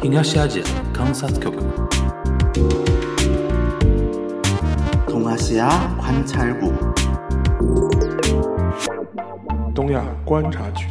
[0.00, 1.50] 東アジア観察局
[5.08, 5.68] 동아시아
[5.98, 6.72] 관찰국
[9.74, 10.86] 东亚观察局。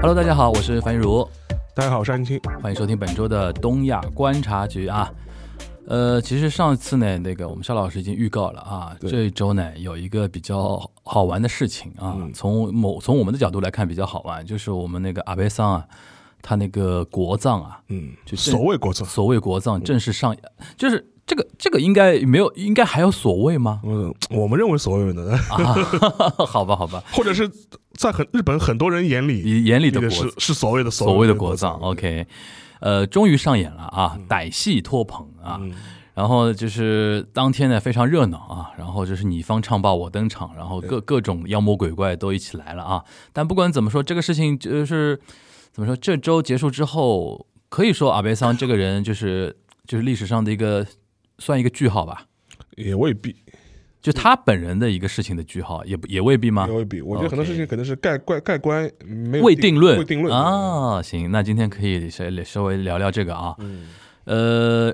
[0.00, 1.28] Hello，大家好，我是樊玉茹，
[1.74, 2.40] 大家好，我是安青。
[2.62, 5.10] 欢迎收听本周的东亚观察局啊。
[5.91, 12.31] 呃，其实上次呢，那个我们肖老师已经预告了啊，这一周呢有一个比较好玩的事情啊，嗯。
[12.33, 15.85] 从某从我们的角度来看比较好玩，就是我们那个阿贝桑啊，
[16.41, 20.33] 他那个国葬啊，嗯，就正所谓国葬，所谓国葬正式上，
[20.77, 23.81] 就是这个这个应该没有，应该还有所谓吗？
[23.83, 25.75] 嗯，我们认为所谓的， 啊，
[26.47, 27.51] 好吧，好吧，或者是
[27.95, 32.25] 在很日本很多人眼里，你眼里的国个是是所谓的所谓的国国葬，OK，
[32.79, 35.73] 呃，终于上演了啊，歹戏拖棚啊，嗯
[36.13, 43.03] 然后就是当天呢非常热闹啊，然后就是你方唱罢我登场，然后各各种妖魔鬼怪都一起来了啊。
[43.31, 45.19] 但不管怎么说，这个事情就是
[45.71, 49.55] 怎么说，这周结束之后，可以说阿贝桑这个人就是
[49.87, 50.85] 就是历史上的一个
[51.39, 52.25] 算一个句号吧，
[52.75, 53.33] 也未必，
[54.01, 56.73] 就他本人的一个事情的句号，也也未必吗也？
[56.73, 57.01] 未必。
[57.01, 60.35] 我觉得很多事情可能是盖盖盖棺没有未定论，未定论。
[60.35, 61.01] 啊。
[61.01, 63.55] 行，那今天可以稍稍微聊聊这个啊。
[63.59, 63.87] 嗯，
[64.25, 64.93] 呃，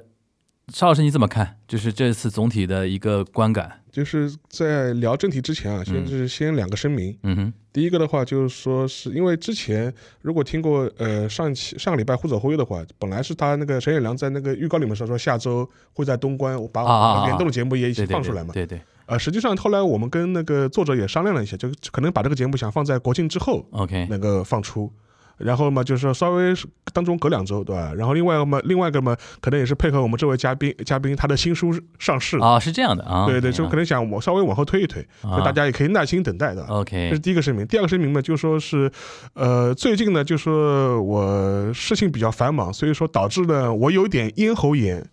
[0.74, 1.58] 邵老师你怎么看？
[1.66, 3.72] 就是这次总体的一个观感。
[3.90, 7.18] 就是在聊正题之前啊，先就是先两个声明。
[7.24, 18.54] 嗯哼，第一个的话就是说，是因为之前如果听过呃上期上个礼拜忽左忽右的话，本来是他那个陈彦良在那个预告里面说说下周会在东关把啊啊啊把联动的节目也一起放出来嘛。
[18.54, 18.80] 对对
[19.18, 24.92] 实际上后来我们跟那个作者也商量了一下，就可能把这个节目想放在国庆之后，OK，那个放出。
[25.38, 27.94] 然后嘛，就是说稍微是当中隔两周，对吧？
[27.96, 36.66] 然后另外一个嘛，另外一个嘛，可能也是配合我们这位嘉宾嘉宾他的新书上市，啊，是这样的啊，对对，就可能想我稍微往后推一推，所以啊大家也可以耐心等待的。
[36.66, 37.66] OK，这是第一个声明。
[37.68, 38.92] 第二个声明呢，就说是，
[39.34, 45.06] 呃，最近呢，就说我事情比较繁忙，所以说导致呢我有点咽喉炎，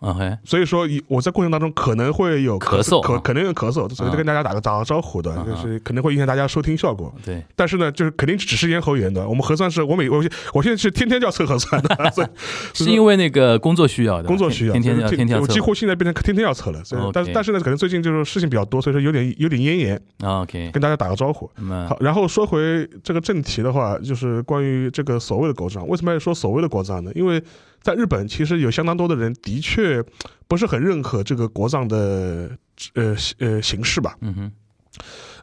[0.00, 7.12] OK，所以说以我在过程当中可能会有咳嗽啊可可能有咳嗽，所以就跟大家打个打个招呼的，啊就是可能会影响大家收听效果。
[7.24, 9.26] 对，但是呢，就是肯定只是咽喉炎的。
[9.26, 12.28] 我们核酸是我每我我现在是天天就要测核酸的， 所以
[12.74, 16.84] 是因为那个工作需要的，工作需要，天天要天天要测几乎现在变成天天要测了。
[16.84, 21.50] 所以但是但是呢，可能最近就是事情比较多，所以说有点有点咽炎，啊 OK，跟大家打个招呼。
[21.88, 27.10] 好，然后说回这个正题的话，就是关于这个所谓的国葬，为什么要说所谓的国葬呢？
[27.14, 27.42] 因为
[27.86, 30.04] 在日本，其实有相当多的人的确
[30.48, 32.50] 不是很认可这个国葬的
[32.94, 34.16] 呃呃形式吧。
[34.22, 34.52] 嗯哼，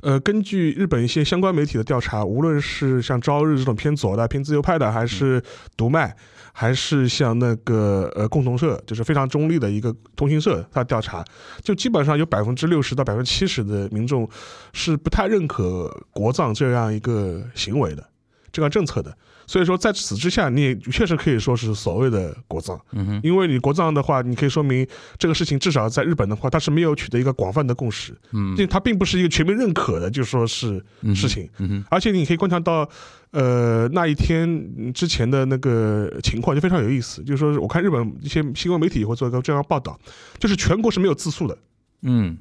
[0.02, 5.42] 呃，根据日本一些相关媒体的调查，无论是像朝日这种偏左的、偏自由派的，还是
[5.78, 6.14] 读卖，
[6.52, 11.24] 还是像那个呃共同社，就是非常中立的一个通讯社，他调查
[11.62, 14.30] 就基本上有百分之六十到百分之七十的民众
[14.74, 18.06] 是不太认可国葬这样一个行为的，
[18.52, 19.18] 这个政策的。
[19.46, 22.80] 所以说，在此之下，你也确实可以说是所谓的国葬。
[22.92, 24.88] 嗯哼，因为你国葬的话，你可以说明
[25.18, 30.84] 这个事情至少在日本的话，它是没有取得一个广泛的共识，嗯这它并不是一个全面认可的，就说是
[31.16, 31.50] 事情。
[31.60, 32.88] 嗯哼，而且你可以观察到，
[33.32, 40.00] 呃，那一天嗯之前的那个情况就非常有意思，就是说我看日本一些新闻媒体也会做一个这样的报道，
[40.40, 41.58] 就是全国是没有自诉的。
[42.04, 42.38] 嗯，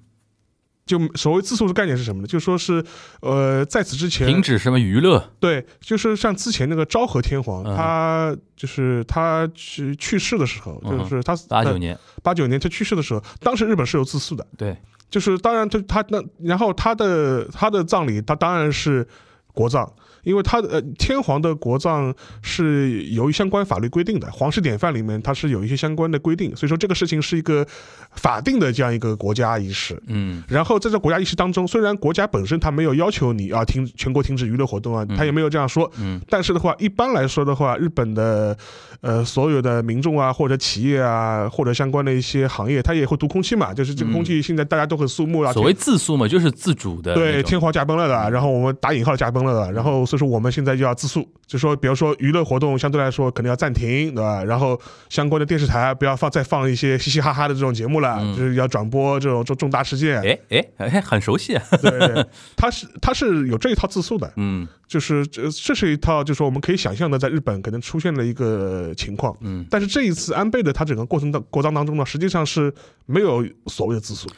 [0.85, 2.27] 就所谓自诉的概念是什么呢？
[2.27, 2.85] 就说是，
[3.21, 14.77] 呃，在此之前，停止什么娱乐，对，就是像之前那个昭和天皇，嗯他就是他去去世的时候，嗯就是他八九年，八九年他去世的时候，当时日本是有自诉的，对，
[15.09, 19.07] 就是当然他他那然后他的他的葬礼，他当然是
[19.55, 19.91] 国葬，
[20.23, 27.67] 因为他的呃天皇的国葬是由于相关法律规定的，皇室典范里面它是有一些相关的规定，所以说这个事情是一个
[28.13, 30.01] 法定的这样一个国家仪式。
[30.07, 38.57] 嗯然后在这国家仪式当中，虽然国家本身它没有要求你啊停全国停止娱乐活动啊，它也没有这样说，嗯但是的话，一般来说的话，日本的
[39.01, 45.51] 呃所有的民众啊，或者企业啊，或者相关的一些行业，它也会读空气嘛，就是这个空气现在大家都很肃穆啊。
[45.53, 54.45] 嗯所谓自肃嘛，就是自主的，对，天皇驾崩了的，然后我们打引号驾崩了的，然后所以说我们现在就要自诉，就说比如说娱乐活动相对来说可能要暂停，对吧？
[54.45, 54.79] 然后
[55.09, 60.21] 相关的电视台不要放再放一些嘻嘻哈哈的这种节目了，嗯就是要转播这种重重大事件。
[60.21, 69.35] 哎哎哎，很熟悉啊，对对， 它是他是有这一套自诉的，嗯就是这这是一套，就是说我们可以想象的，在日本可能出现了一个情况。
[69.41, 72.71] 嗯，但是这一次安倍的他整个过程当过程当中呢，实际上是
[73.07, 74.29] 没有所谓的自诉。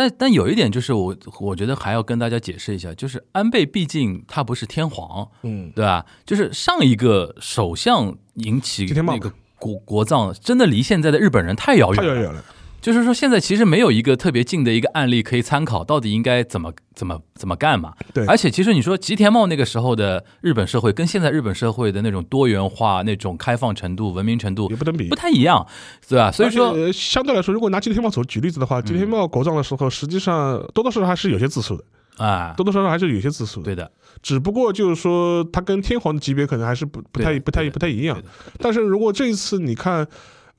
[0.00, 6.06] 但但有一点就是我我觉得还要跟大家解释一下，就是安倍毕竟他不是天皇，嗯，对吧？
[6.24, 12.08] 就是上一个首相引起那个国国葬，真的离现在的日本人太遥远了。
[12.08, 12.42] 太遥远了。
[12.80, 17.92] 就是说现在其实没有一个特别近的一个案例可以参考，到底应该怎么怎么怎么干嘛？
[18.14, 25.14] 对而且其实你说吉田茂那个时候的日本社会，跟现在日本社会的那种多元化、那种开放程度、文明程度也不能比不。
[25.14, 25.66] 太一样，
[26.08, 26.32] 对吧？
[26.32, 31.84] 所以说相对来说，如果拿吉田茂所举例子的话，吉田茂国葬的时候，实际上多多少少还是有些自述的，
[32.24, 33.64] 啊，多多少少还是有些自述的。
[33.64, 33.90] 对的，
[34.22, 38.20] 只不过就是说，他跟天皇的级别可能还是不不太不太不太一样
[38.58, 40.06] 但是如果这一次你看，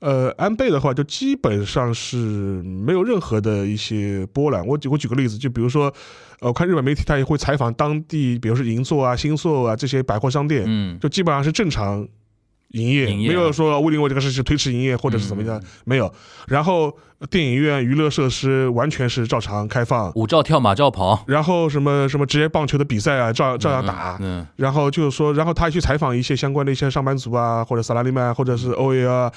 [0.02, 4.66] 呃，安倍的话，就基本上是没有任何的一些波澜。
[4.66, 5.84] 我举我举个例子，就比如说，
[6.40, 12.04] 呃，我看日本媒体他也会采访当地，比如说银座啊、新宿啊这些百货商店，嗯，就基本上是正常
[12.70, 16.12] 营业，营业没有说为因为这个事情推迟营业或者是怎么样，嗯没有。
[16.48, 16.92] 然后
[17.30, 24.18] 电影院、娱乐设施完全是照常开放，舞照跳，马照跑，然后什么什么职业棒球的比赛啊，照照样打。
[24.20, 29.30] 嗯，然后就是说，然后他还去采访一些相关的一些上班族啊，或者萨拉利曼啊，或者是 OA 啊，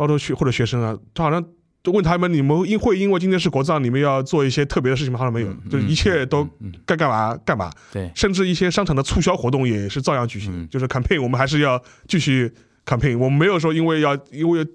[0.00, 1.44] 澳洲学或者学生啊，他好像
[1.82, 5.18] 都问他们，你们因会因为今天是国葬，你们要做一些特别的事情吗？
[5.18, 6.46] 好像没有，嗯就是一切都
[6.84, 12.52] 该干嘛干嘛，对，甚至一些商场的促销活动也是照样举行，嗯就是 campaign 我们还是要继续
[12.84, 14.66] campaign，我们没有说因为要因为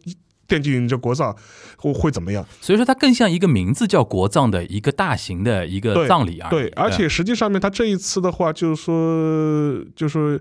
[0.47, 1.35] 惦记这国葬
[1.77, 2.45] 会会怎么样。
[2.61, 6.49] 所以说它更像一个名字叫国葬的一个大型的一个葬礼啊。
[6.51, 10.39] 对，而且实际上面它这一次的话，就是说，就是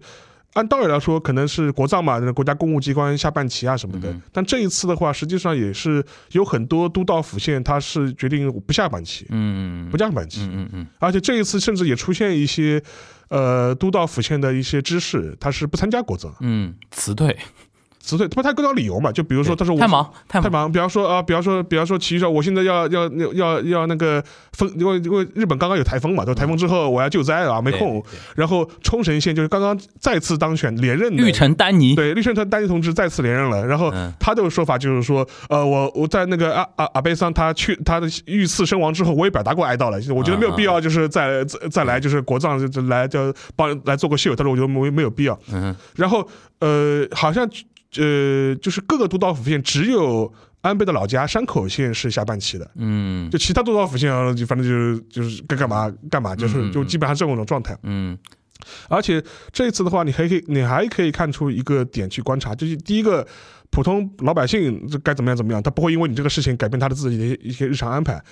[0.54, 4.10] 按道理来说，可能是国葬嘛，那国家公务机关下半旗啊什么的。
[4.10, 10.40] 嗯但这一次的话，实际上也是有很多都道府县，他是决定不下半旗，嗯，不降半旗。
[10.42, 12.82] 嗯嗯嗯，而且这一次甚至也出现一些，
[13.28, 17.36] 呃，都道府县的一些知事，他是不参加国葬，嗯，辞退，
[18.04, 24.22] 辞退，不他各种理由嘛，就比如说他说我太忙太忙，太忙，比方说啊，比方说，比方说，其实我现在要要要要要那个
[24.52, 28.04] 风，因为因为日本刚刚有台风嘛，就，台风之后我要救灾啊，没空。
[28.36, 45.38] 然后冲绳县就是刚刚再次当选连任的玉成丹尼，对绿城团丹尼同志再次连任了，然后嗯他的说法就是说，呃，我我在那个阿阿阿贝桑他去他的遇刺身亡之后，我也表达过哀悼了，我觉得没有必要，就是再再再来就是国葬就就来就帮来做个秀，他说我觉得没没有必要。
[45.52, 46.26] 嗯然后
[46.60, 47.48] 呃，好像
[47.98, 57.76] 呃，就是各个都道府县只有安倍的老家山口县是下半旗的，嗯就其他都道府县啊，就反正就是就是该干嘛干嘛，就是就基本上这种状态。
[57.82, 58.18] 嗯
[58.88, 63.26] 而且这一次的话，你还可以你还可以看出一个点去观察，就是第一个。
[63.74, 68.22] 普通老百姓这该怎么样怎么样，他不会因为你这个事情改变他的自己的一些日常安排。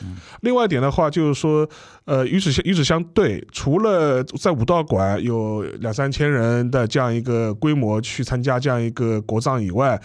[0.42, 1.68] 另外一点的话，就是说，
[2.04, 10.00] 呃，与此相与此相对，除了在武道馆有两三千人的这样一个规模去参加这样一个国葬以外，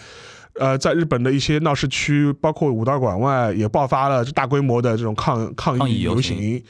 [0.58, 6.60] 呃，在日本的一些闹市区，包括武道馆外，也爆发了大规模的这种抗抗抗议议游行。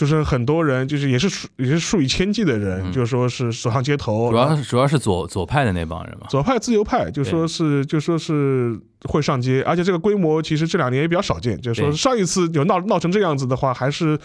[0.00, 2.90] 就是很多人，就是也是数也是数以千计的人，嗯。
[2.90, 11.60] 就说是走上街头，主要是主要是左左派的那帮人嘛，左派、自由派，就说是就说是会上街，而且这个规模其实这两年也比较少见。
[11.60, 14.18] 就是说上一次有闹闹成这样子的话，还是呃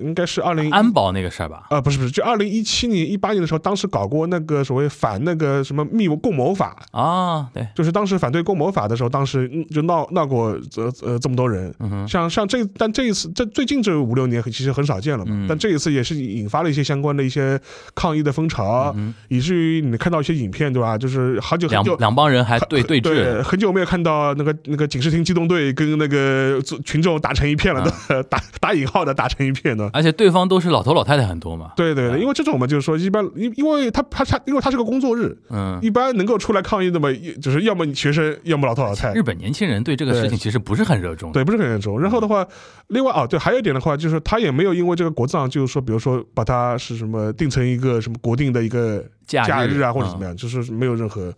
[0.00, 11.74] 应该是二零安保那个事儿吧，呃不是不是，就二零一七年、一八年的时候，当时搞过那个所谓反那个什么密共谋法，啊，对，就是当时反对共谋法的时候，当时嗯就闹闹过呃呃这么多人。
[11.80, 15.32] 嗯，像像这，但这一次这最近这五六年其实很少见了嘛。
[15.34, 17.58] 嗯但这一次也是引发了一些相关的一些
[17.94, 20.96] 抗议的风潮，嗯以至于你看到一些影片，对吧？
[20.98, 29.90] 就是好久很久两两帮人还对对对峙，很久没有看到那个那个警视厅机动队跟那个群众打成一片了啊的， 打打引号的打成一片的。
[29.94, 37.08] 而且对方都是老头老太太很多嘛，对对对，啊因为这种嘛，就是说一般，因因为他他他，因为他是个工作日，嗯，一般能够出来抗议的嘛，
[37.40, 39.22] 就是要么你学生，要么老头老太太日。
[39.22, 41.98] 本年轻人对这个事情其实不是很热衷，对，不是很热衷。
[41.98, 42.46] 然后的话，
[42.88, 51.34] 另外啊，对，还有一点的话，就是他也没有因为这个国葬，就是说，比如说把它是什么定成一个什么国定的一个假假日啊，或者嗯怎么样，就是没有任何对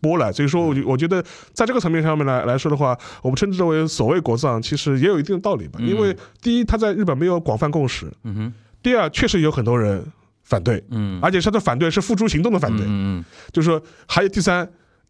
[0.00, 0.32] 波澜。
[0.32, 1.22] 所以说，我就我觉得
[1.52, 5.78] 在这个层面上面来来说的话，我们称之为所谓国葬，其实也有一定的道理吧。
[5.80, 10.04] 嗯因为第一，它在日本没有广泛共识；嗯哼，第二，确实有很多人
[10.42, 12.84] 反对，嗯，而且他的反对是付诸行动的反对。
[12.86, 14.68] 嗯嗯就是说，还有第三，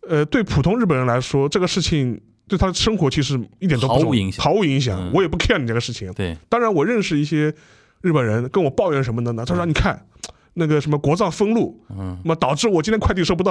[0.08, 2.20] 呃，对普通日本人来说，这个事情。
[2.48, 4.98] 对他的生活其实一点都不毫无影响毫无影响。
[5.00, 6.14] 嗯我也不 care 你这个事情嗯，。
[6.14, 7.54] 对，当然，我认识一些
[8.00, 9.44] 日本人跟我抱怨什么的呢？
[9.46, 10.04] 他说：“你看，
[10.60, 13.50] 那个什么国藏封路，嗯，那么导致我今天快递收不到。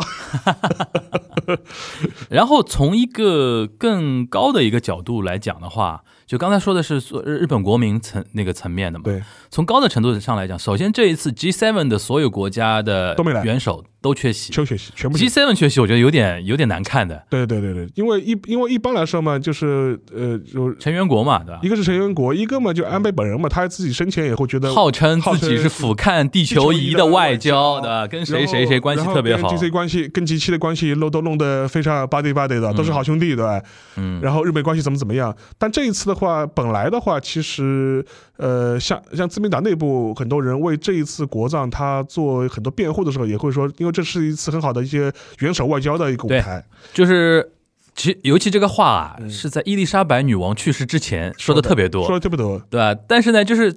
[2.29, 9.19] 然后从一个更高的一个角度来讲的话，就刚才说的是说日本国民层那个层面的嘛，对，
[9.49, 15.29] 从高的程度上来讲，首先这一次 G7 的所有国家的都没来元首都缺席休学习全部休息。
[15.31, 21.67] ，G7 缺席，我觉得有点有点难看的，对对对对，因为一因为一般来说嘛，就是呃，就成员国嘛，对吧一？
[21.67, 28.05] 个是成员国，一个嘛就安倍本人嘛，他自己生前也会觉得号称自己是俯瞰地球仪的外交，对吧？
[28.05, 33.59] 跟谁谁谁关系特别好，跟 G C 关系跟 G 七的关系都都弄得非常 buddy buddy 的，都是好兄弟，对吧？
[33.95, 35.35] 嗯，然后日美关系怎么怎么样？
[35.57, 38.05] 但这一次的话，本来的话，其实
[38.37, 47.51] 呃，像像自民党内部很多人为这一次国葬他做很多辩护的时候，也会说，因为这是一次很好的一些元首外交的一个舞台，就是
[47.95, 52.93] 其尤其这个话啊，是在伊丽莎白女王去世之前说的特别多，说的特别多，对吧？
[53.07, 53.73] 但是呢，就是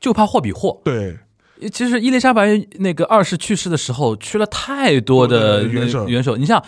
[0.00, 1.16] 就怕货比货，对。
[1.72, 6.62] 其实伊丽莎白那个二世去世的时候，去了太多的元首，元首，你像。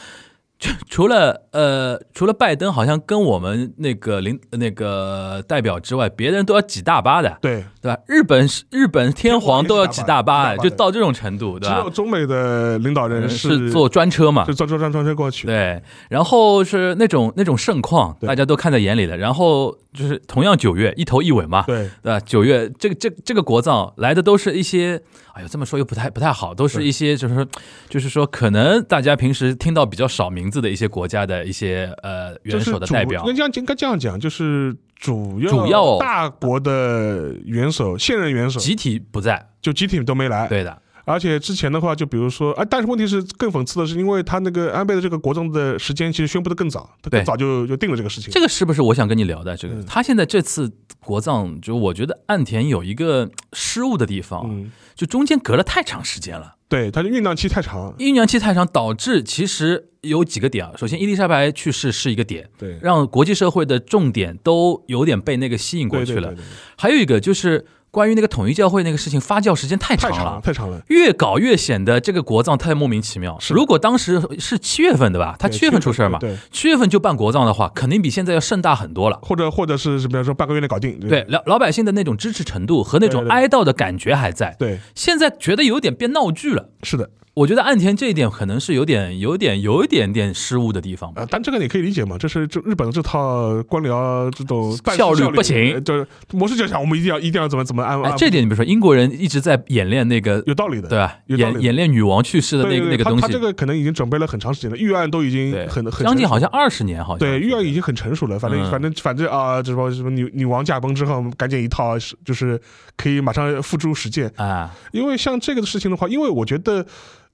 [0.60, 7.98] 就除了呃，除了拜登好像跟我们那个领那个代表之外，别人都要挤大巴的，对对吧？
[8.06, 11.76] 日本日本天皇都要挤大巴，就到这种程度，对吧？
[11.76, 15.46] 只有中美的领导人是坐专车嘛，就专专专专车过去。
[15.46, 19.16] 对，然后是那种那种盛况，大家都看在眼里的。
[19.16, 22.20] 然后就是同样九月一头一尾嘛，对对吧？
[22.20, 25.00] 九月这个这这个国葬来的都是一些，
[25.32, 27.46] 哎呦这么说又不太不太好，都是一些就是说
[27.88, 30.49] 就是说可能大家平时听到比较少名。
[30.50, 40.48] 字的一些国家的一些呃元首的代表，应该应该这样讲，就是主要主要大国的元首、现任元首集体不在，就集体都没来。
[40.48, 48.30] 对的，而且之前的话，就比如说，啊，但是问题是更讽刺的是，因为他那个安倍的这个国葬的时间其实宣布的更早，他更早就就定了这个事情。
[48.30, 49.56] 这个是不是我想跟你聊的？
[49.56, 56.56] 这个他现在这次国葬，就我觉得岸田有一个失误的地方，就中间隔了太长时间了。
[56.70, 60.72] 对，它的酝酿期太长，酝酿期太长，导致其实有几个点啊。
[60.78, 66.34] 首先，伊丽莎白去世是一个点，对，让国际社会的重点都有点被那个吸引过去了。
[66.78, 67.66] 还有一个就是。
[67.90, 73.38] 关于那个统一教会那个事情发酵时间太长了，太长了，越搞越显得这个国葬太莫名其妙。
[73.50, 75.34] 如果当时是七月份对吧？
[75.38, 76.18] 他七月份出事嘛？
[76.18, 79.18] 对，七月份就办国葬的话，肯定比现在要盛大很多了。
[79.22, 81.00] 或者或者是比方说半个月内搞定。
[81.00, 84.54] 对，老老百姓的那种支持程度和那种哀悼的感觉还在。
[84.58, 86.68] 对，现在觉得有点变闹剧了。
[86.82, 87.10] 是的。
[87.40, 97.98] 我觉得岸田这一点可能是有点、有点、有一点点失误的地方啊，但这个你可以理解嘛，这是这日本的这套官僚这种效率不行，就是模式就想我们一定要、一定要怎么怎么安。
[98.02, 101.16] 哎，这点你比如说英国人一直在演练那个有道理的，对吧？
[101.28, 108.38] 演演练女王去世的那个那个东西，他这个可能已经准备了很长时间了，预案都已经很很将近好像二十年，好像对预案已经很成熟了。
[108.38, 112.60] 反正反正反正啊，就是说什么女女王驾崩之后，赶紧一套就是
[112.98, 114.70] 可以马上付诸实践啊。
[114.92, 116.84] 因为像这个的事情的话，因为我觉得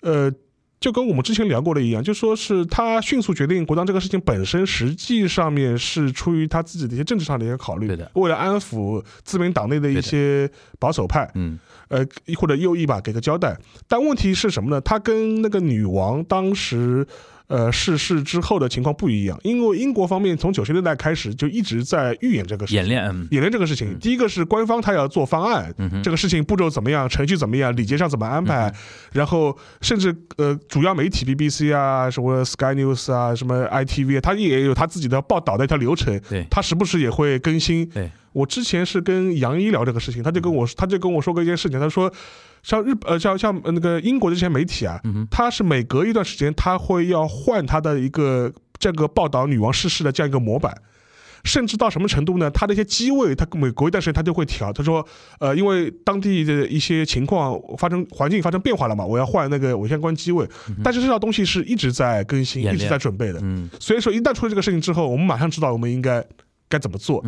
[0.06, 0.32] 呃。
[0.78, 10.48] 就跟我们之前聊过的一样，就说是他迅速决定国葬这个事情本身，实际上面是出于他自己的一些政治上的一些考虑，为了安抚自民党内的一些
[10.78, 11.58] 保守派，嗯，
[11.88, 12.06] 呃，
[12.38, 13.58] 或者右翼吧，给个交代。
[13.88, 14.78] 但问题是什么呢？
[14.82, 17.04] 他跟那个女王当时。
[17.48, 23.96] 呃，逝世之后的情况不一样，因为英国方面从九十年代开始就一直在预演这个事情，演练，演练这个事情。
[24.00, 25.72] 第一个是官方他要做方案，
[26.02, 28.74] 这个事情步骤怎么样，程序怎么样，礼节上怎么安排，
[29.12, 37.88] 然后甚至呃，主要媒体 BBC 啊，什么 Sky News 啊，什么 ITV，他也有他自己的报道的一条流程，对，他时不时也会更新。
[37.90, 42.12] 对，我之前是跟杨一聊这个事情，他就跟我他就跟我说过一件事情，他说。
[42.66, 50.76] 像日呃像像那个英国的这些媒体啊，他是每隔一段时间他会要换他的一个这个报道女王逝世的这样一个模板，
[51.44, 52.50] 甚至到什么程度呢？
[52.50, 54.73] 他的一些机位，他每隔一段时间他就会调。
[54.73, 55.06] 他说，
[55.38, 60.44] 呃，因为当地的一些情况发生，环境发生变化了嘛，我要换那个我相关机位。
[60.82, 63.40] 但是这套东西是一直在更新，一直在准备的。
[63.78, 66.26] 所以说一旦出了这个事情之后，我们马上知道我们应该
[66.68, 67.25] 该怎么做。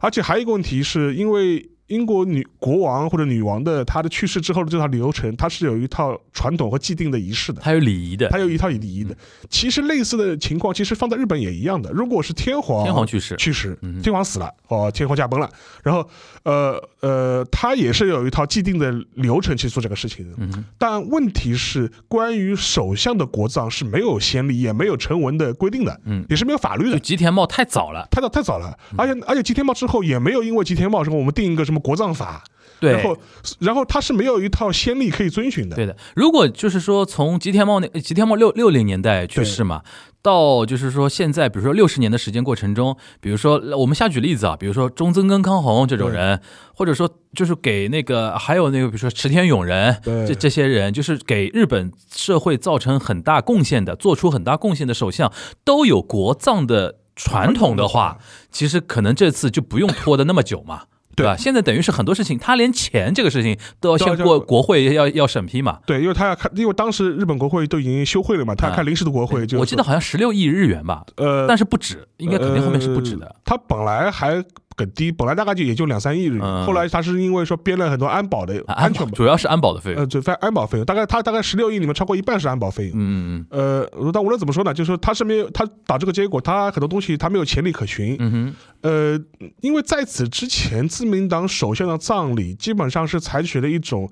[0.00, 1.68] 而且还有一个问题是因为。
[1.88, 9.16] 英国女国王或者女王的她的去世之后的这套流程，它是有一套传统和既定的仪式的，它有礼仪的，它有一套礼仪的。
[9.48, 11.90] 其实类似的情况，其实放在日本也一样的。
[11.90, 15.48] 如果是天皇天皇去世去世，天皇死了哦，天皇驾崩了，
[15.82, 16.06] 然后
[16.42, 20.62] 呃呃，他也是有一套既定的流程去做这个事情的。
[20.76, 26.98] 但问题是，关于首相的国葬是没有先例，也没有成文的规定的，嗯，也是没有法律的。
[26.98, 31.77] 吉田茂太早了，太早太早了，而且而且吉田茂之后也没有因为吉田茂之后我们定一个什么。
[31.78, 32.44] 国葬法，
[32.80, 33.16] 对，然后，
[33.60, 35.76] 然后他是没有一套先例可以遵循的。
[35.76, 39.82] 对的，如果就是说从吉田茂那吉田茂六六零年代去世嘛，
[40.22, 46.40] 到就是说现在，比如说六十年的时间过程中，比如说我们瞎举例子啊，比如说中曾根康弘这种人，
[46.74, 55.32] 或者说就是给那个还有那个比如说池田勇人这这些人，就是给日本社会造成很大贡献的，做出很大贡献的首相，
[55.64, 58.18] 都有国葬的传统的话，
[58.50, 60.82] 其实可能这次就不用拖的那么久嘛。
[61.18, 61.36] 对吧？
[61.36, 65.78] 现在等于是很多事情，他连钱这个事情都要先过国会要要审批嘛。
[65.86, 69.46] 对，因为他要看，因为当时日本国会都已经休会了嘛，他要看临时的国会。
[69.46, 73.36] 就我记得好像十六亿日元吧，呃，但是不止，应该肯定后面是不止的。
[73.44, 74.42] 他本来还
[74.78, 80.00] 更低，本来大概就也就两三亿日元，嗯后来他是因为说编了很多安保的啊安全，主要是安保的费用。
[80.00, 82.92] 呃，对，安保费用，大概他大概十六亿里面超过一半是安保费用。
[82.94, 88.14] 嗯嗯呃，但无论怎么说呢，就是说他是没有他打这个结果，他很多东西他没有潜力可循。
[88.20, 89.20] 嗯哼，呃，
[89.60, 94.08] 因为在此之前，自民党首相的葬礼基本上是采取了一种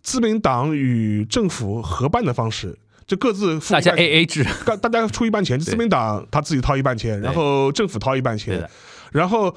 [0.00, 8.66] 自民党与政府合办的方式，就各自付大家 A A 制， 大大家出一半钱，对自民党他自己掏一半钱，然后政府掏一半钱，
[9.12, 9.54] 然后。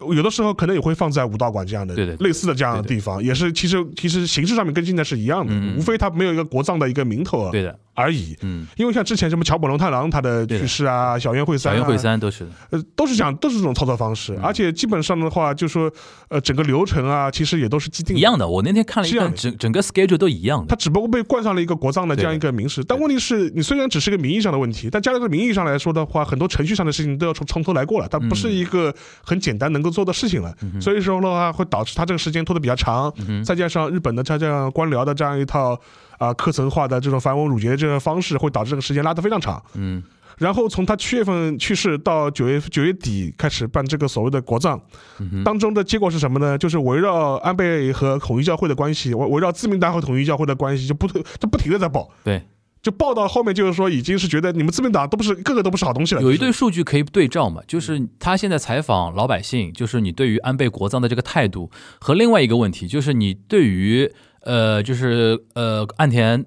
[0.00, 8.36] 有的时候可能也会放在武道馆这样的类似的这样的地方，也是其实其实形式上面跟现在是一样的，无非它没有一个国葬的一个名头对的，而已。
[8.42, 15.90] 嗯，因为像之前什么桥本龙太郎他的去世啊，小渊惠三、啊、小渊惠三都是的，呃，都是这样，都是这种操作方式，而且基本上的话，就说
[16.28, 18.20] 呃，整个流程啊，其实也都是既定的。
[18.20, 18.46] 一样的。
[18.48, 20.66] 我那天看了一看，是这样整整个 schedule 都一样的。
[20.68, 30.54] 它只不过被冠上了一个国葬的这样一个名词，但问题是你虽然只是个名义上的问题，但加了个名义上来说的话，很多程序上的事情都要从从头来过了，它不是一个很简单能够做的事情了。
[30.80, 33.12] 所以说的话，会导致他这个时间拖得比较长，
[33.44, 35.78] 再加上日本的它这样官僚的这样一套
[36.20, 39.60] 啊课程化的这种繁文缛节的这个方式，会导致这个时间拉得非常长。
[39.74, 40.00] 嗯
[40.38, 44.80] 然后从他七月份去世到九月九月底开始办这个所谓的国葬，
[45.18, 46.56] 嗯当中的结果是什么呢？
[46.56, 52.42] 就是围绕安倍和统一教会的关系，围围绕自民党和统一教会的关系，就不就不停的在报，对，
[52.80, 56.22] 就报到后面就是说已经是觉得你们自民党都不是个个都不是好东西了。
[56.22, 66.44] 有一就是堆数据可以对照嘛，就是他现在采访老百姓，就是你对于安倍国葬的这个态度，和另外一个问题就是你对于呃，就是呃岸田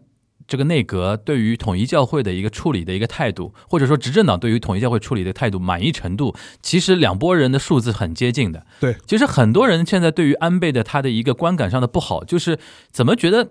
[0.48, 8.66] 这个内阁对于统一教会的一个处理的一个态度，或者说执政党对于统一教会处理的态度满意程度，其实两拨人的数字很接近的。
[8.80, 12.60] 对，其实很多人现在对于安倍的他的一个观感上的不好，就是
[12.92, 13.50] 怎么觉得，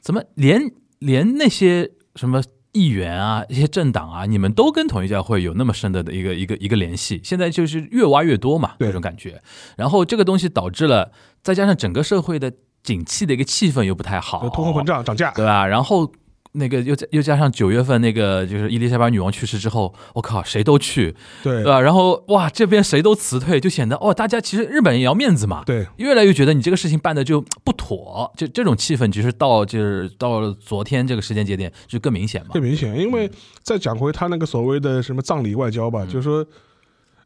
[0.00, 2.42] 怎么连连那些什么。
[2.74, 9.42] 议员啊，一些政党啊，你们都跟统一教会有那么深的一个一个一个联系，现在就是越挖越多嘛，对这种感觉。
[9.76, 11.12] 然后这个东西导致了，
[11.42, 12.50] 再加上整个社会的
[12.82, 15.66] 景气的一个气氛又不太好，呃通货膨胀涨价，对吧？
[15.66, 16.10] 然后
[16.54, 21.80] 那个又加又加上九月份那个就是伊丽莎白女王去世之后，我靠，谁都去，对对吧？
[21.80, 32.62] 然后哇，这边谁都辞退，就显得哦，大家其实日本人也要面子嘛，对越来越觉得你这个事情办的就不妥，就这种气氛，其实到就是到了昨天这个时间节点就更明显嘛更。
[32.62, 32.98] 明显。
[32.98, 33.30] 因为
[33.62, 36.44] 再讲回他那个所谓的什么葬礼外交吧，就是说。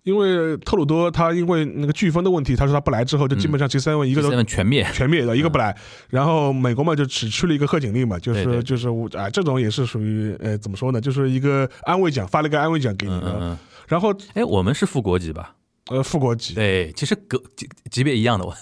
[0.07, 5.77] 因为特鲁多他因为那个飓风的问题，他说他不来之后，就基本上这三位一个都全灭，全灭的，一个不来。
[6.09, 13.37] 然后美国嘛就只去了一个贺锦丽嘛，就是就是我啊，这种也是属于呃怎么说呢，就是一个安慰奖，发了一个安慰奖给你的。
[13.41, 13.59] 嗯。
[13.89, 15.57] 然后哎，我们是副国级吧？
[15.89, 18.55] 呃副国级，对，其实格级级别一样的，我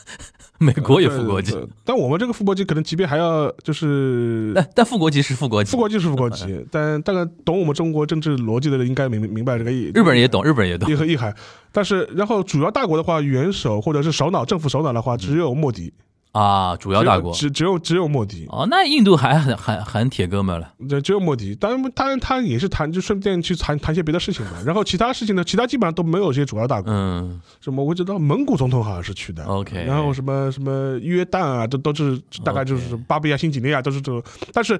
[0.59, 1.53] 美国也副国级
[1.85, 9.91] 但我们这个副国级可能级别还要就是但但副国级是副国级副，国级是副国级，但大概懂我们中国政治逻辑的人应该明明白这个意。
[9.95, 10.95] 日本人也懂，日本人也懂意。
[10.95, 11.35] 和意涵。
[11.73, 15.93] 但是然后主要大国的话，元首或者是首脑政府首脑的话，只有莫迪，
[16.35, 18.45] 啊，主要大国只只只有只有莫迪。
[18.49, 24.53] 哦，那印度还很很很铁哥们了，对，只有莫迪，当然，当然他也是谈，就顺便去谈谈些别的事情嘛。
[24.67, 26.93] 然后其他事情呢，其他基本上都没有这些主要大国。
[26.93, 34.21] 嗯什么我知道蒙古总统好像是去的，OK，然后什么什么约旦啊，这都是大概就是巴布亚新几内亚都是这种。
[34.53, 34.79] 但是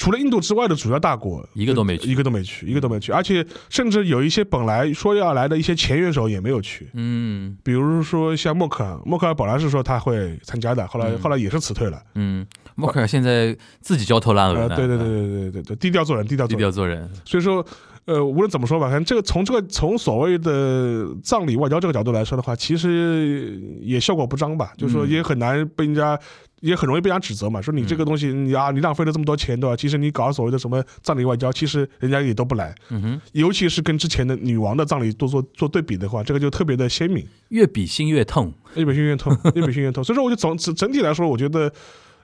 [0.00, 3.12] 除了印度之外的主要大国，一个都没去一个都没去，一个都没去。
[3.12, 12.02] 而且甚至有一些本来说要来的一些前元首也没有去，嗯比如说像默克尔，默克尔本来是说他会参加的，后来后来也是辞退了。
[12.14, 16.70] 嗯，默克尔现在自己焦头烂额对对对对对对对，低调做人，低调低做人。
[16.70, 17.62] 调做人，所以说，
[18.06, 26.18] 呃，无论怎么说吧，反正这个从这个从所谓的葬礼外交这个角度来说的话，其实也效果不彰吧，就是说也很难被人家。
[26.60, 29.74] 也很容易被人家指责嘛，说你这个东西，你啊，你浪费了这么多钱，对吧？
[29.74, 37.26] 其实你搞所谓的什么葬礼外交，其实人家也都不来，嗯哼，尤其是跟之前的女王的葬礼做做做对比的话，这个就特别的鲜明。
[37.48, 40.04] 越比心越痛，越比心越痛， 越比心越痛。
[40.04, 41.72] 所以说，我就总整整体来说，我觉得，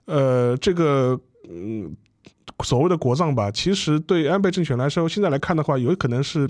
[0.04, 1.18] 呃，这个
[1.48, 1.96] 嗯，
[2.62, 6.48] 所谓的国葬吧，其实对安倍政权来说，现在来看的话，有可能是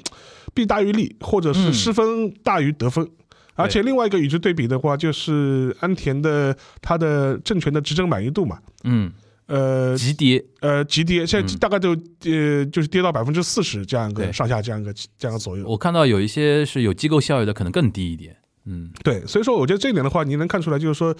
[0.53, 3.09] 弊大于利，或者是嗯失分大于得分。
[3.57, 9.11] 而且另外一个与之对比的话，就是安田的他的政权的执政满意度嘛，嗯，
[9.47, 11.59] 呃急跌，呃急跌，现在嗯。
[11.59, 11.91] 大概都
[12.25, 15.67] 呃就是跌到百分之四十这样一个上下这样一个这样个左右。
[15.67, 18.91] 我看到有一些是有机构效益的，可能更低一点，嗯。
[19.03, 21.17] 对，所以说我觉得这一点的话，你能看出来，就是说，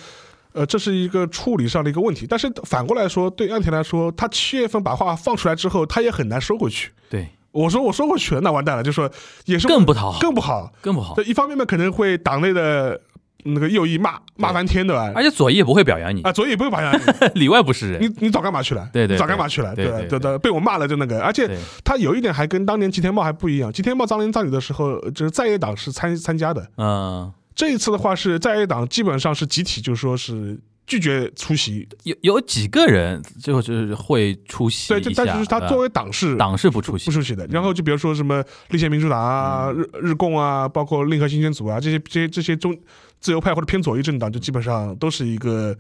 [0.53, 2.27] 呃，这是一个处理上的一个问题。
[2.29, 6.91] 但是反过来说，对安田来说，他七月份把话放出来之后，他也很难收回去。
[7.09, 9.11] 对，我说我说过去了，那完蛋了，就说
[9.47, 10.73] 也是更不讨好，更不好。
[10.83, 13.01] 更不好这，一方面呢，可能会党内的
[13.45, 15.11] 那个右翼骂骂翻天，对吧？
[15.15, 17.01] 而且左翼也不会表扬你，啊，左翼也不会表扬你，
[17.41, 18.89] 里外不是人，你你早干嘛去了？
[18.93, 19.75] 对对早干嘛去了？
[19.75, 21.49] 对对被我骂了就那个，而且，
[21.85, 23.73] 他有一点还跟当年吉田茂还不一样。
[23.73, 31.89] 吉田茂葬礼葬礼的时候，呃就是在野党是参参加的，嗯，这一次的话是在野党基本上是集体，就是说是拒绝出席。
[32.05, 37.47] 有有几个人最后就是会出席对，但就是他呃作为党是党是不出席不，出席的。
[37.49, 42.77] 然后就比如说什么立宪民主党啊、嗯日日共啊，包括令和新选组啊，这些这些这些中
[43.21, 45.77] 自由派或者偏左翼政党，就基本上都是一个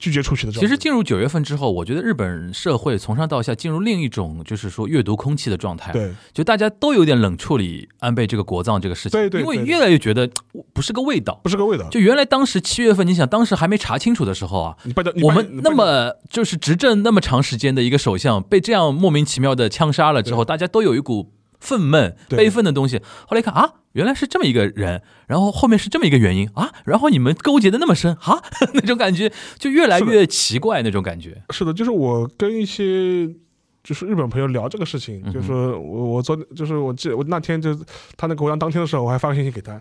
[0.00, 0.66] 拒绝出去的状态。
[0.66, 11.38] 其实进入九月份之后，我觉得日本社会从上到下进入另一种就是说阅读空气的状态，对就大家都有点冷处理安倍这个国葬这个事情，对对对对因为越来越觉得呃不是个味道。
[11.44, 11.86] 不是个味道。
[11.90, 14.76] 就原来当时七月份，你想当时还没查清楚的时候啊，
[15.22, 21.30] 我们那么就是执政那么长时间的一个首相被这样莫名其妙的枪杀了之后，大家都有一股
[21.60, 23.00] 愤懑、悲愤的东西。
[23.28, 28.42] 后来一看啊，原来是这么一个人，然后后面是这么一个原因啊，然后你们勾结的那么深啊，
[28.74, 31.42] 那种感觉就越来越奇怪那种感觉。
[31.50, 33.28] 是的，就是我跟一些
[33.82, 37.74] 就是日本朋友聊这个事情，嗯就是说我我昨就是我记我那天就
[38.16, 39.80] 他那个国葬当天的时候，我还发个信息给他，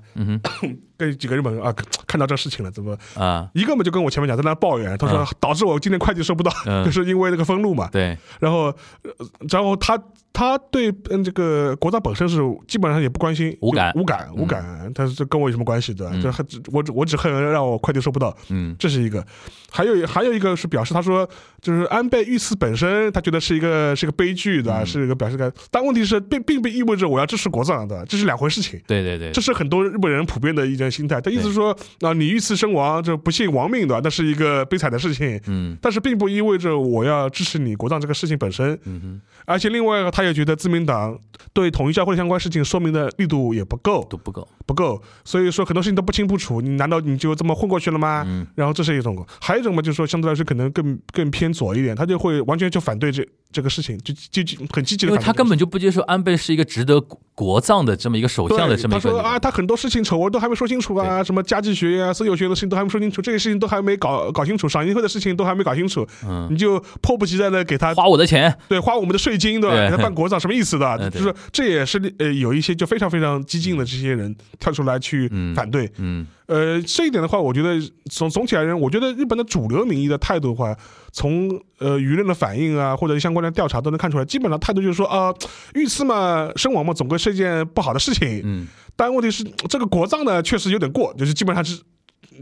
[0.97, 1.73] 跟几个日本人啊
[2.07, 5.27] 看到这事情了，怎么啊，一个嘛就跟我前面讲在那抱怨，他说嗯。
[5.39, 8.65] 导致我今天快递收不到，嗯 就是因为那个封路嘛，对，然后
[9.03, 9.11] 呃
[9.49, 10.01] 然后他。
[10.31, 16.13] 他对嗯这个国葬本身是基本上也不关心，无感无感无感，他这跟我有什么关系对吧？
[16.13, 16.21] 嗯。
[16.21, 18.73] 这还只我只我只恨让我快递收不到，嗯。
[18.77, 19.25] 这是一个，
[19.71, 21.27] 还有还有一个是表示，他说
[21.61, 24.81] 就是安倍遇刺本身，他觉得是一个是个悲剧，对吧？
[24.83, 28.03] 嗯是一个表示感，但问题是并并不意味着我要支持国葬，对吧？
[28.07, 28.79] 这是两回事情。
[28.87, 31.19] 对对对这，是很多日本人普遍的一种心态。
[31.21, 34.01] 他意思是说，啊，你遇刺身亡，这不幸亡命，对吧？
[34.03, 38.77] 那是一个悲惨的事情，嗯但是并不意味着我要支持你国葬这个事情本身。
[38.85, 41.17] 嗯哼，而且另外一个，他也觉得自民党
[41.53, 44.47] 对统一教会相关事情说明的力度也不够，都不够。
[44.65, 46.61] 不够，所以说很多事情都不清不楚。
[46.61, 48.23] 你难道你就这么混过去了吗？
[48.27, 55.11] 嗯然后这是一种，还有一种嘛，就是说相对来说可能更更偏左一点，他就会完全就反对这这个事情，就就就很积极的。
[55.11, 69.89] 因为他根本就不接受安倍是一个值得国国葬的这么一个首相的这么一个他说啊，他很多事情丑闻都还没说清楚啊，什么家计学呀、私有学院的事情都还没说清楚，这些事情都还没搞搞清楚，赏金会的事情都还没搞清楚，嗯，你就迫不及待的给他花我的钱，对花我们的税金对吧？
[69.89, 71.09] 给他办国葬什么意思的？
[71.11, 75.89] 就是这也是呃有一些就非常非常激进的这些人跳出来去嗯反对。
[75.97, 80.75] 嗯呃，这一点的话，我觉得总总体而言，我觉得日本的主流民意的态度的话，
[81.11, 85.31] 从呃舆论的反应啊，或者相关的调查都能看出来，基本上态度就是说啊、
[85.75, 88.41] 遇刺嘛，身亡嘛，总归是一件不好的事情。
[88.43, 91.81] 嗯但问题是，这个国葬呢，确实有点过，就是基本上是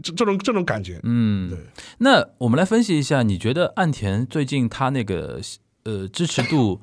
[0.02, 0.98] 这这种这种感觉。
[1.04, 1.58] 嗯对，
[1.98, 5.38] 那我们来分析一下，你觉得岸田最近他那个
[5.84, 6.80] 呃支持度、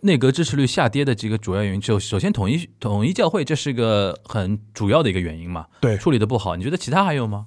[0.00, 6.56] 内阁支持率下跌的几个主要原因，就首先统一统一教会这是个很主要的一个原因嘛，对，处理的不好。
[6.56, 7.46] 你觉得其他还有吗？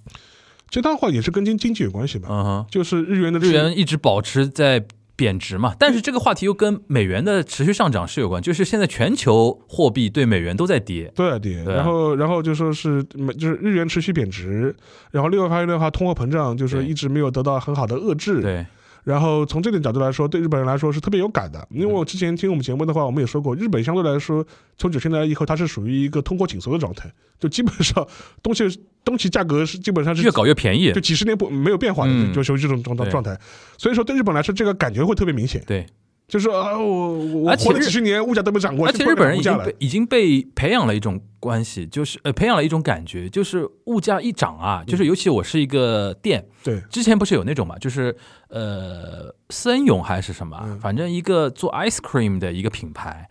[0.70, 4.86] 其他的话也是跟经经济有关系吧，嗯哼，就是日元的日元一直保持在
[5.18, 11.12] 贬值嘛，但是这个话题又跟美元的持续上涨是有关，就是现在全球货币对美元都在跌。
[11.14, 14.76] 都在跌，然后然后就说是美就是日元持续贬值，
[15.12, 18.42] 然后另外一方面的话，通货膨胀就是一直没有得到很好的遏制。
[18.42, 18.66] 对，
[19.04, 24.46] 然后从这点角度来说，对日本人来说是特别有感的，因为嗯我之前听我们节目的话，我们也说过，日本相对来说
[24.78, 28.08] 从九十年代以后，它是属于一个通货紧缩的状态，就基本上
[28.44, 30.92] 东西东西价格是基本上是越搞越便宜。
[30.94, 31.02] 就。
[31.02, 32.28] 几十年不没有变化的，嗯。
[32.34, 33.10] 就就属于这种状对。
[33.10, 33.38] 状态。
[33.78, 35.86] 所以说对日本来说，这个感觉会特别明显，对，
[36.32, 46.82] 就是啊，我我活了几十年，物价都没涨过，而且日本人已经被已经被培养了一种关系，就是呃培养了一种感觉，就是物价一涨啊，就是尤其我是一个店，对。
[46.90, 48.16] 之前不是有那种嘛，就是
[48.48, 53.30] 呃森永还是什么反正一个做 ice cream 的一个品牌，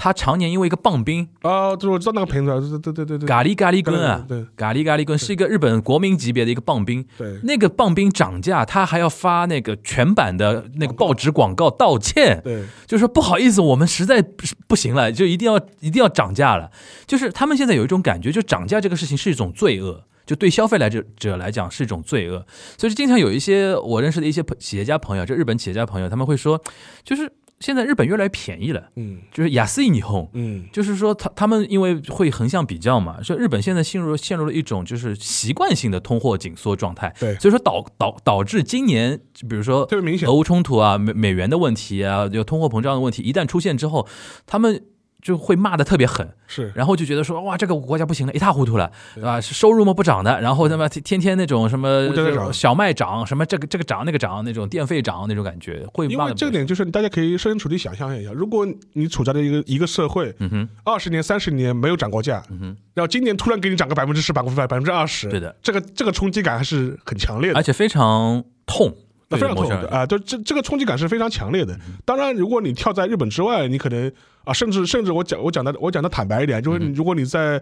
[0.00, 7.40] 它常年因为一个棒冰啊，就是我知道那个瓶子，对对对对对，咖喱咖喱根啊，对咖喱咖喱根是一个日本国民级别的一个棒冰，对。
[7.42, 12.64] 那个棒冰涨价，他还要发那个全版的那个报纸广告道歉，对。
[12.86, 16.70] 就说不好意思，我们实在不不行了，就一定要一定要涨价了。
[17.04, 22.46] 就是他们现在有一种感觉，就涨价这个事情是一种罪恶，就对消费来者者来讲是一种罪恶。
[22.76, 26.62] 所以经常有一些我认识的一些企业家朋友，就日本企业家朋友，他们会说，
[27.02, 29.18] 就是现在日本越来越便宜了，嗯。
[29.32, 30.30] 就是雅思以后。
[30.32, 30.66] 嗯。
[30.72, 37.34] 就是说他他们因为会横向比较嘛，说日本现在陷入陷入了一种就是习惯性的通货紧缩状态，对。
[37.36, 39.18] 所以说导导导致今年
[39.48, 40.28] 比如说特别明显。
[40.28, 44.06] 俄乌冲突啊、美美元的问题啊、有通货膨胀的问题，一旦出现之后，
[44.46, 44.84] 他们
[45.22, 46.72] 就会骂的特别狠，是。
[46.74, 49.22] 然后就觉得说哇，这个国家不行了，一塌糊涂了，对。
[49.22, 49.40] 吧？
[49.40, 56.30] 收入嘛不涨的，然后他妈天天天那种什么小麦涨，什么这个这个涨那个涨，那种电费涨那种感觉，会因骂的。
[56.30, 67.56] 为这个点就是大家可以设身处地想象一下，如果你处在的一个一个社会，嗯哼，二十年、三十年没有涨过价，嗯哼，然后今年突然给你涨个百分之十、百分之百分之二十，对的，这个这个冲击感还是很强烈的。
[67.56, 67.62] 而。
[67.62, 68.96] 且非常痛，
[69.28, 70.06] 那非常痛啊！
[70.06, 71.74] 就这这个冲击感是非常强烈的。
[71.74, 74.10] 嗯当然，如果你跳在日本之外，你可能
[74.44, 77.60] 啊，甚至甚至我讲我讲的我讲的坦白一点，就是如果你在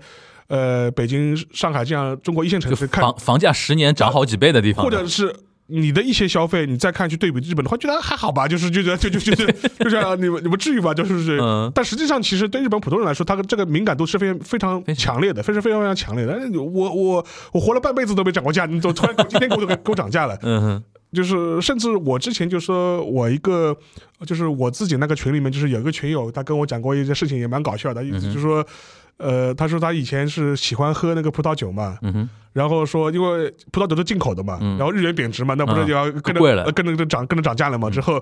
[0.49, 5.35] 呃北京、上海这样中国一线城市看，房房价十年涨好几倍的地方，或者是。
[5.69, 9.47] 你的一些消费，你再看去对比日本的话，觉得还好吧，就是就觉得就就就就
[9.83, 10.95] 就这样，你们你们至于吧？
[10.95, 16.39] 就是是，嗯但实际上，其实对日本普通人来说，他的这个敏感度是非常非常强烈的，非常非常非常强烈的。
[16.63, 16.63] 我
[16.95, 20.39] 我我活了半辈子都没涨过价，你怎么突然 今天给我给我涨价了？
[20.43, 23.77] 嗯哼，就是甚至我之前就说我一个，
[24.27, 28.67] 就是我自己那个群里面，就是有一个群友，他跟我讲过一件事情，也蛮搞笑的，意思就是说。
[29.19, 31.99] 呃，他说他以前是喜欢喝那个葡萄酒嘛，
[32.57, 37.91] 然后说因为葡萄酒是进口的嘛，嗯然后日元贬值嘛，那不是就要跟着、贵了跟着涨跟着涨价了嘛？
[37.91, 38.17] 之后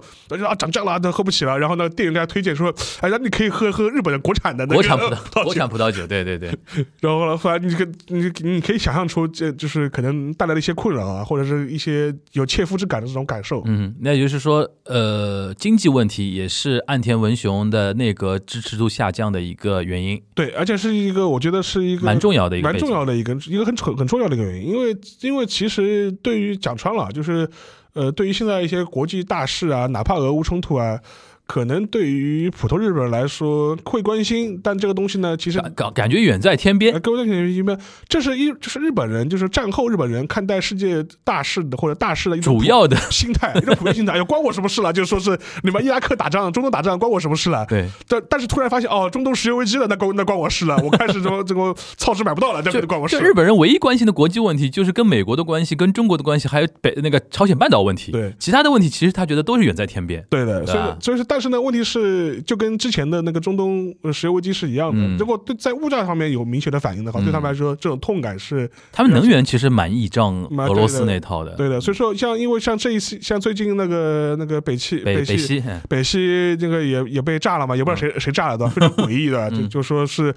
[0.45, 1.57] 啊涨价了，那喝不起了。
[1.57, 5.55] 然后呢，店员给他推荐说，哎，那你可以喝喝日本的国产的那个 国产葡葡萄，国。
[5.55, 6.49] 产葡萄酒，对对对，
[7.01, 13.63] 然后呢，后来你可你你可以想象出这就是可能带来的一些困扰啊，或者是一些有切肤之感的这种感受。
[13.67, 27.49] 嗯，那也就是说，呃，经济问题也是岸田文雄的内阁支持度下降的一个原因，对，而且是一个我觉得是一个蛮重要的一个蛮，重要的一个一个很很很重要的一个原因，因为因为其实对于讲穿了，就是
[27.93, 30.99] 呃，对于现在一些国际大事啊，哪怕俄乌冲突啊，
[31.47, 37.79] 可能对于普通日本人来说会关心，但这个东西呢，其实感感感觉远在天边呃，，各位同学们，
[38.09, 44.93] 这是一就是日本人，就是战后日本人看待世界大事的或者大事的一种主要的心态，一种普遍心态，也关我什么事了？
[44.93, 47.67] 就是说是你们伊拉克打仗、中东打仗，关我什么事了？
[47.67, 50.77] 对，但但是突然发现哦，中东石油危机了，那关那关我事了。
[50.83, 58.13] 我开始这个这个超市买不到了，这关我事日本人唯一关心的国际问题，就是跟美国的关系、跟中国的关系，还有北那个朝鲜半岛问题。
[58.13, 60.25] 对其他的问题其实他觉得都是远在天边。
[60.31, 65.05] 对的，所对啊以所以是，但是呢，问题是就跟之前的那个中东呃石油危机是一样的。
[65.05, 65.17] 嗯。
[65.19, 67.25] 如果对在物价上面有明显的反应的话，嗯。
[67.25, 71.81] 对他们来说，这种痛感是他们能源其实蛮倚仗蛮俄罗斯那套的，对的。
[71.81, 75.81] 所以说，像因为像这一次，像最近那个那个北汽汽北北西，嗯。
[75.89, 79.69] 北汽这个也也被炸了嘛，也不知道谁、谁炸了的，非常诡异的，就 嗯。
[79.69, 80.33] 就说是，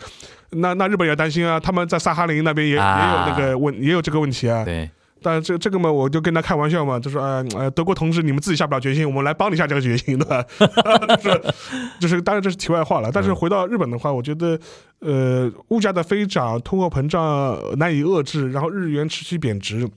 [0.50, 4.66] 那那日本也担心啊，他们在萨哈林那边也、啊也有那个问也有这个问题啊。
[4.66, 4.90] 对，
[5.22, 10.44] 但这这个嘛，我就跟他开玩笑嘛，就说呃呃，德国同志你们自己下不了决心，我们来帮你下这个决心，对吧？
[11.22, 11.54] 就是
[12.02, 13.12] 就是，当然这是题外话了。
[13.12, 14.60] 但是回到日本的话，我觉得
[15.00, 19.90] 呃，物价的飞涨、通货膨胀难以遏制，然后日元持续贬值。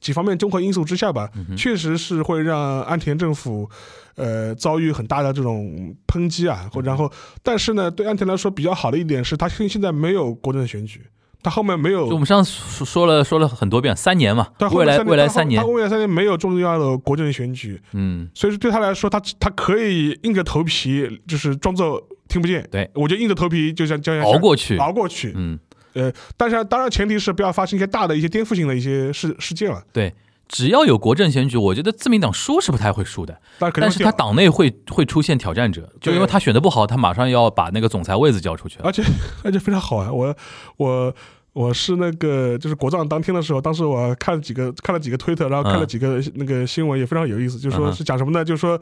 [0.00, 3.68] 几方面综合因素之下吧，嗯确实是会让安田政府，
[4.14, 6.70] 呃，遭遇很大的这种抨击啊。
[6.72, 7.10] 或然后，
[7.42, 11.02] 但是呢，对安田来说比较好的一点是，他现现在没有国政选举，
[11.44, 22.66] 他后面没有就我们上次说说了说了很多遍，三年嘛未来未来三年他，未来三年没有重要的国政选举，嗯，所以说对他来说，他他可以硬着头皮，就是装作听不见。
[22.72, 25.32] 对，我就硬着头皮，就像这样熬过去，熬过去。
[25.36, 25.58] 嗯，
[25.92, 29.82] 呃但是当然前提是不要发生一些大的一些颠覆性的一些事事件了。
[29.92, 30.12] 对。
[30.48, 38.84] 只要有国政选举，我觉得自民党输是不太会输的，但但是他党内会会出现挑战者，就因为他选的不好，他马上要把那个总裁位子交出去了。
[38.84, 39.02] 而且
[39.42, 40.12] 而且非常好啊！
[40.12, 40.34] 我
[40.76, 41.14] 我
[41.52, 48.44] 我是那个就是国葬当天的时候，当时我看了几个看了几个推特，然后看了嗯几个那个新闻，也非常有意思，就说嗯哼是讲什么呢？
[48.44, 48.80] 就是说。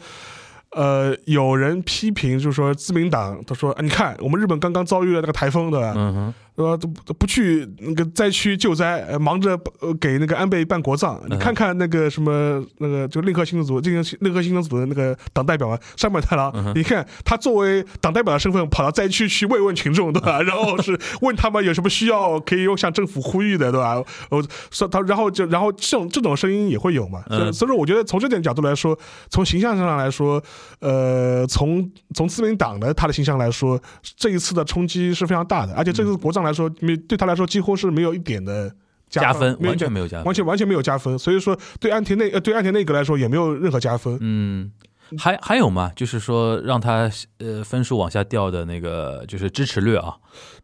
[0.75, 5.93] 呃，有人批评，就是说自民党，他说，啊你看我们日本刚刚遭遇了那个台风，对吧？
[5.95, 6.77] 嗯哼，对吧？
[6.77, 11.21] 都不都不去那个灾区救灾，呃忙着呃给那个安倍办国葬。
[11.29, 20.41] 你嗯看看那个什么那个就令和新组，令和令和新组的那个党代表啊，山本太郎，嗯你看他作为党代表的身份跑到灾区去慰问群众，对吧？
[20.43, 24.03] 然后是问他们有什么需要可以向政府呼吁的，对吧？
[24.31, 27.23] 我说他，然后就然后这种这种声音也会有嘛。
[27.29, 28.99] 所以嗯所以说，我觉得从这点角度来说，
[29.31, 30.43] 从形象上来说，
[30.81, 33.81] 呃，从从自民党的他的形象来说，
[34.17, 38.75] 这一次的冲击是非常大的，而且这次国葬来说，没对他来说几乎是没有一点的
[39.09, 40.35] 加分完全没有加分完。
[40.35, 41.19] 全完全没有加分。
[41.19, 44.17] 所以说，对安田内呃对安田内阁来说也没有任何加分。
[44.21, 44.71] 嗯，
[45.19, 50.15] 还还有吗，就是说让他呃分数往下掉的那个，就是支持率啊，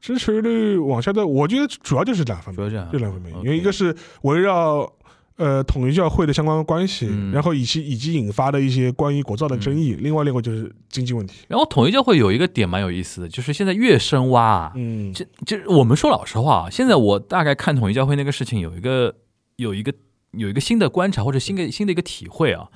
[0.00, 4.92] 支持率往下掉，我觉得主要就是两方面，主要这样这两方面，因为一个是围绕。
[5.38, 7.32] 呃，统一教会的相关关系，嗯。
[7.32, 11.46] 然后以及以及引发的一些关于国造的争议，另外另外就是经济问题。
[11.48, 19.14] 然后统一教会有一个点蛮有意思的，就是现在越深挖啊，嗯，这这我们说老实话啊，现在我大概看统一教会那个事情有一个
[19.56, 19.94] 有一个
[20.32, 22.68] 有一个新的观察或者新的新的一个体会啊，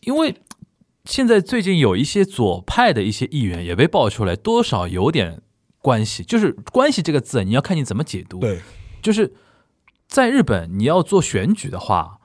[0.00, 0.34] 因为
[1.04, 5.40] 现在最近有一些左派的一些议员也被爆出来，多少有点
[5.80, 8.40] 关系，就是“关系”这个字，你要看你怎么解读。
[8.40, 8.58] 对，
[9.00, 9.32] 就是
[10.08, 12.18] 在日本，你要做选举的话，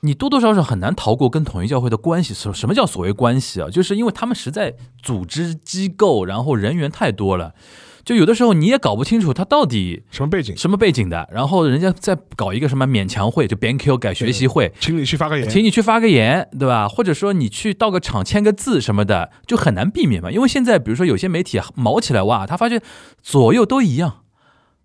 [0.00, 2.32] 你多多少少很难逃过跟统一教会的关系。
[2.32, 3.68] 什什么叫所谓关系啊？
[3.68, 7.54] 就是因为他们实在组织机构，然后人员太多了，
[8.02, 10.56] 就有的时候你也搞不清楚他到底什么背景？
[10.56, 11.28] 什么背景的。
[11.30, 15.46] 然后人家在搞一个什么勉强会，就 BanQ 改学习会，请你去发个言。
[15.48, 16.88] 请你去发个言，对吧？
[16.88, 20.30] 或者说你去到个场签个字什么的，就很难避免嘛。
[20.30, 22.80] 因为现在比如说有些媒体毛起来哇，他发现
[23.22, 24.22] 左右都一样，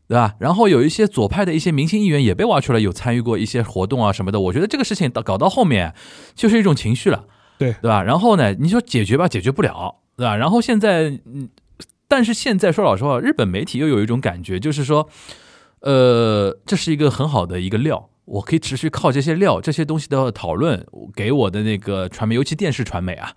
[0.07, 0.35] 对吧？
[0.39, 4.39] 然后有一些左派的一些明星议员也被挖出来，有参与过一些活动啊什么的。
[4.39, 5.93] 我觉得这个事情到搞到后面
[6.35, 7.25] 就是一种情绪了，
[7.57, 8.03] 对对吧？
[8.03, 10.35] 然后呢，你说解决吧，解决不了，对吧？
[10.35, 11.49] 然后现在，嗯，
[12.07, 15.09] 但是现在说老实话，日本媒体又有一种感觉，就是说，
[15.79, 18.09] 呃，这是一个很好的一个料。
[18.25, 20.85] 我可以持续靠这些料、这些东西的讨论，
[21.15, 23.31] 给我的那个传媒，尤其电视传媒啊，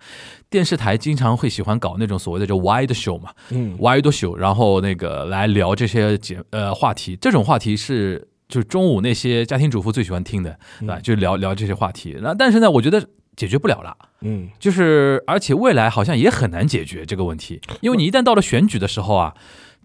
[0.49, 10.99] 电视台经常会喜欢搞那种所谓的叫 wide show 嘛，嗯，wide show，然后那个来聊这些节呃话题，这种话题是就是中午那些家庭主妇最喜欢听的，对吧？
[10.99, 12.17] 就聊聊这些话题。
[12.21, 13.95] 那但是呢，我觉得解决不了了。
[14.21, 19.35] 嗯，就是而且未来好像也很难解决这个问题，因为你一旦到了选举的时候啊，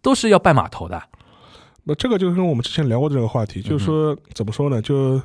[0.01, 1.03] 都是要拜码头的。
[1.85, 4.81] 那这个就跟我们之前聊过的这个话题，就是说怎么说呢？
[4.83, 5.21] 就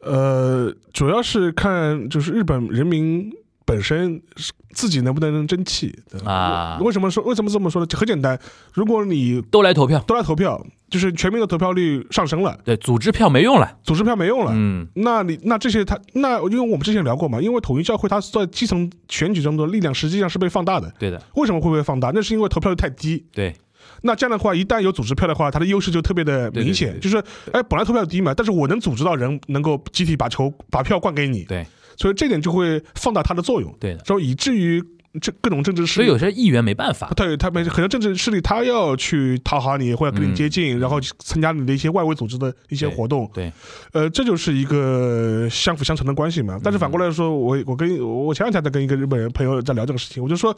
[0.00, 3.30] 呃，主要是看就是日本人民
[3.64, 5.94] 本身是自己能不能争气
[6.24, 7.88] 啊为什么说为什么这么说呢？
[7.94, 8.38] 很简单，
[8.72, 13.76] 如果你都来投票，都来投票，就是全民的投票率上升了，对，组织票没用了。
[13.82, 14.52] 组织票没用了。
[14.54, 20.90] 嗯，那你那这些他那因为我们之前聊过嘛，因为统一教会它在基层选举中的力量实际上是被放大的。
[20.98, 22.12] 对的，为什么会被放大？
[22.14, 23.26] 那是因为投票率太低。
[23.32, 23.54] 对，
[24.02, 26.88] 那这样的话，一旦有组织票的话，它的优势就特别的明显。
[26.90, 33.98] 对对对就是，哎，本来投票低嘛，但是我能组织到人能够集体把球把票灌给你，对，所以这点就会放大它的作用，对的。
[34.06, 34.82] 然后以至于
[35.20, 36.18] 这各种政治势力所以有。
[36.18, 43.50] 些议员没办法，对他们很多政治势力，他要去讨好你，或者跟你接近，然后参加你的一些外围组织的一些活动，对，
[43.92, 46.60] 呃，这就是一个相辅相成的关系嘛。
[46.62, 50.54] 但是反过来说，我我跟我前两天在跟一个日本人朋友在聊这个事情，我就说，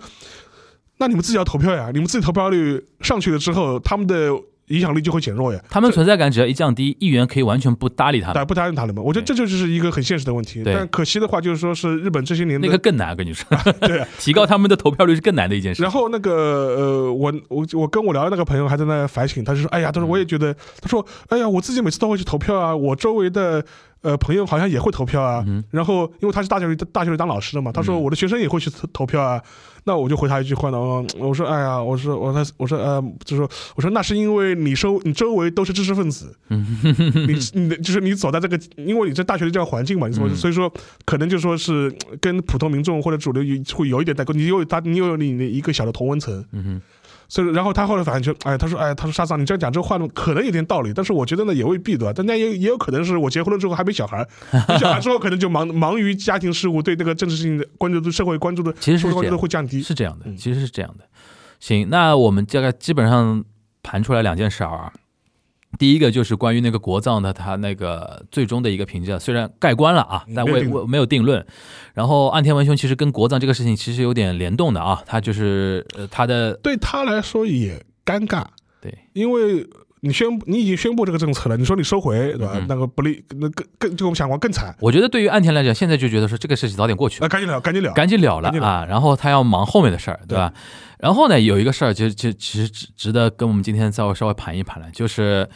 [1.01, 4.31] 那你们自己要投票呀，你们自己投票率上去了之后，他们的
[4.69, 5.59] 影响力就会减弱呀。
[5.69, 9.03] 他们存在感只要一降低，议员可以完全不搭理他不搭理他们？
[9.03, 10.63] 我觉得这就是一个很现实的问题。
[10.63, 13.17] 对但可惜的话，就是说是日本这些年的那个更难。
[13.17, 13.45] 跟你说，
[13.81, 15.83] 对啊提高他们的投票率是更难的一件事。
[15.83, 16.31] 然后那个
[16.77, 23.65] 呃，我我我跟我聊的那个朋友还在那反省，他就说：“哎呀，他说我也觉得，他说，哎呀，我自己每次都会去投票啊，我周围的
[24.03, 25.43] 呃朋友好像也会投票啊。
[25.49, 29.43] 嗯然后因为他是大学里大学里当老师的嘛，他说嗯我的学生也会去投投票啊。
[29.91, 40.73] 那我就回他一句话呢，哦我说：哎呀，我说我说我说呃，就说我说那是因为你周你周围都是知识分子，你你的就是你走在这个，因为你在大学的这样环境嘛，你所以说
[41.05, 46.45] 可能就说是跟普通民众或者主流有会有一点代沟，你有他你有你的一个小的同温层。
[46.53, 46.83] 嗯哼，
[47.31, 52.13] 所以，然后他后来反正就，哎，他说，哎，他说沙桑，你这样讲这个话呢，可能有点道理，但是我觉得呢，也未必对吧？
[52.15, 54.27] 但那也也有可能是我结婚了之后还没小孩，
[54.69, 59.81] 有小孩之后可能就忙 忙于家庭事务，对这个政治性的关注度、社会关注的其实关注度会降低。
[59.81, 61.05] 是这样的，嗯其实是这样的。
[61.61, 63.45] 行，那我们大概基本上
[63.83, 64.93] 盘出来两件事儿啊。
[65.79, 71.47] 第一个就是关于那个国葬的，他那个最终的一个评价，虽然盖棺了啊，但没有定未未没有定论。
[71.95, 78.45] 然后岸田文雄其实跟国葬这个事情其实有点联动的啊，他就是呃他的对他来说也尴尬，
[78.81, 78.93] 对。
[79.13, 79.67] 因为
[80.01, 82.53] 你宣布你已经宣布这个政策了，你说你收回，对吧？
[82.57, 82.67] 嗯。
[82.69, 88.67] 那个不利，那更更就我们想过更惨，我觉得对于岸田来讲，现在就觉得说这个事情早点过去那，赶紧了，赶紧了，赶紧了了了。
[88.67, 90.53] 啊，然后他要忙后面的事儿，对吧？
[91.01, 95.49] 然后呢，有一个事儿，其实其实其实值值得跟我们今天稍微稍微盘一盘了，就是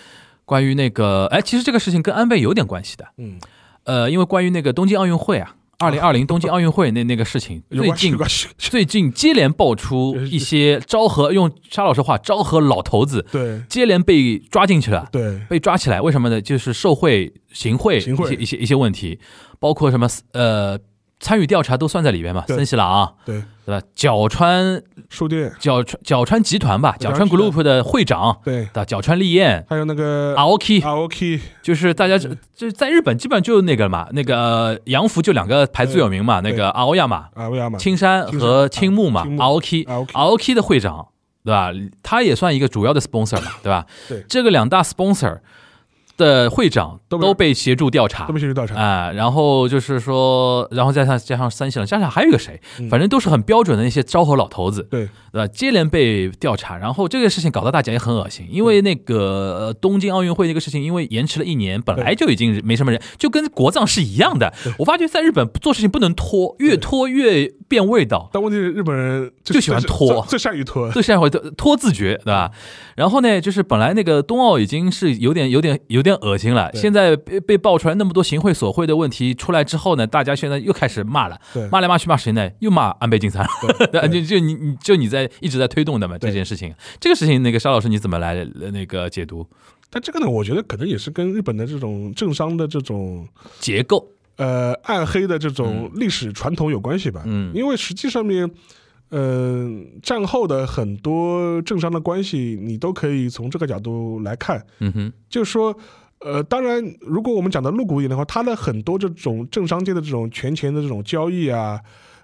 [0.44, 3.38] 关于那个，哎，其实这个事情跟安倍有点关系的，嗯，
[3.84, 8.16] 呃，因为关于那个东京奥运会啊，二零二零东京奥运会那那个事情， 最近，
[8.56, 13.60] 最近接连爆出一些昭和，用沙老师话，昭和老头子对。
[13.68, 15.08] 接连被抓进去了。
[15.12, 16.40] 对，被抓起来，为什么呢？
[16.40, 18.32] 就是受贿、行贿行贿。
[18.34, 19.18] 一些一些一些问题，
[19.58, 20.78] 包括什么呃
[21.24, 22.44] 参与调查都算在里边嘛。
[22.46, 22.54] 对。
[22.54, 23.86] 森喜朗对，对吧？
[23.94, 28.84] 角川书店，角川角川集团吧，角角川 Group 的会长对，对吧？
[28.84, 37.28] 角川利彦还有那个 Aoki，Aoki，就是大家就就是在日本基本上就那个嘛，那个呃洋服就两个牌最有名嘛，那对个阿亚嘛，
[37.78, 41.08] 青山和青木嘛啊青木，Aoki Aoki Aoki 的会长
[41.42, 41.70] 对吧？
[42.02, 43.86] 他也算一个主要的 sponsor 嘛，对吧？
[44.08, 44.24] 对。
[44.28, 45.40] 这个两大 sponsor
[46.16, 48.34] 的会长都被协助调查都。
[48.34, 55.46] 被协助调查，啊、然后就是说，然后加上加上三喜郎，加上还有一个谁，嗯反正都是很标准的那些昭和老头子，对，对吧？
[55.46, 64.52] 接连被调查，然后这个事情搞得大家也很恶心，因为那个呃东京奥运会那个事情，因为延迟了一年，本来就已经没什么人，就跟国葬是一样的。
[64.78, 68.28] 我发觉在日本做事情不能拖，越拖越变味道。
[68.32, 72.50] 但问题是日本人就喜欢拖最最善于拖，最善于拖拖自觉，对吧？
[72.96, 81.68] 然后呢，就是本来那个冬奥已经是有点、有点、有点恶心了，现在被被爆出来那么多行贿索贿的问题出来之后呢，大家现在又开始骂了，对。
[81.70, 82.48] 骂来骂去骂谁呢？
[82.60, 83.44] 又骂安倍晋三，
[84.12, 89.44] 就就你你就你在一直在推动的嘛这件事情，这个事情那个沙老师你怎么来呃那个解读？
[89.90, 93.26] 但这个呢，我觉得可能也是跟日本的这种政商的这种
[93.58, 94.06] 结构？
[94.36, 97.22] 呃暗黑的这种历史传统有关系吧。
[97.24, 97.52] 嗯。
[97.54, 98.50] 因为实际上面，
[99.14, 99.70] 呃，
[100.02, 105.76] 战后的很多政商的关系，你都可以从这个角度来看，嗯哼，就是说。
[106.20, 111.78] 呃，当然，如果我们讲的露骨一点的话，它的很多这种政商界的这种权钱的这种交易啊，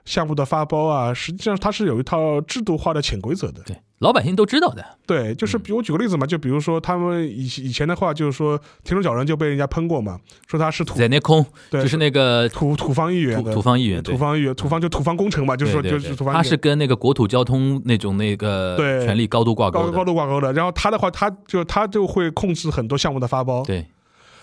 [0.05, 3.63] 项目的发包啊，实际上它是有一套制度化的潜规则的。
[3.65, 4.85] 对，老百姓都知道的。
[5.07, 19.05] 对，就是比如举个例子嘛，就比如说他们以以前的话，就是说田中角荣就被人家喷过嘛，说他是土在那空，对就是那个土土方议员土土方议员，土方议员，土方就土方工程嘛，就是说就是土方他是跟那个国土交通那种那个对。
[19.05, 20.05] 权力高度挂高高钩的。
[20.05, 20.53] 度挂钩的。
[20.53, 23.87] 然后他的话，他就他就会控制很多项目的发包，对。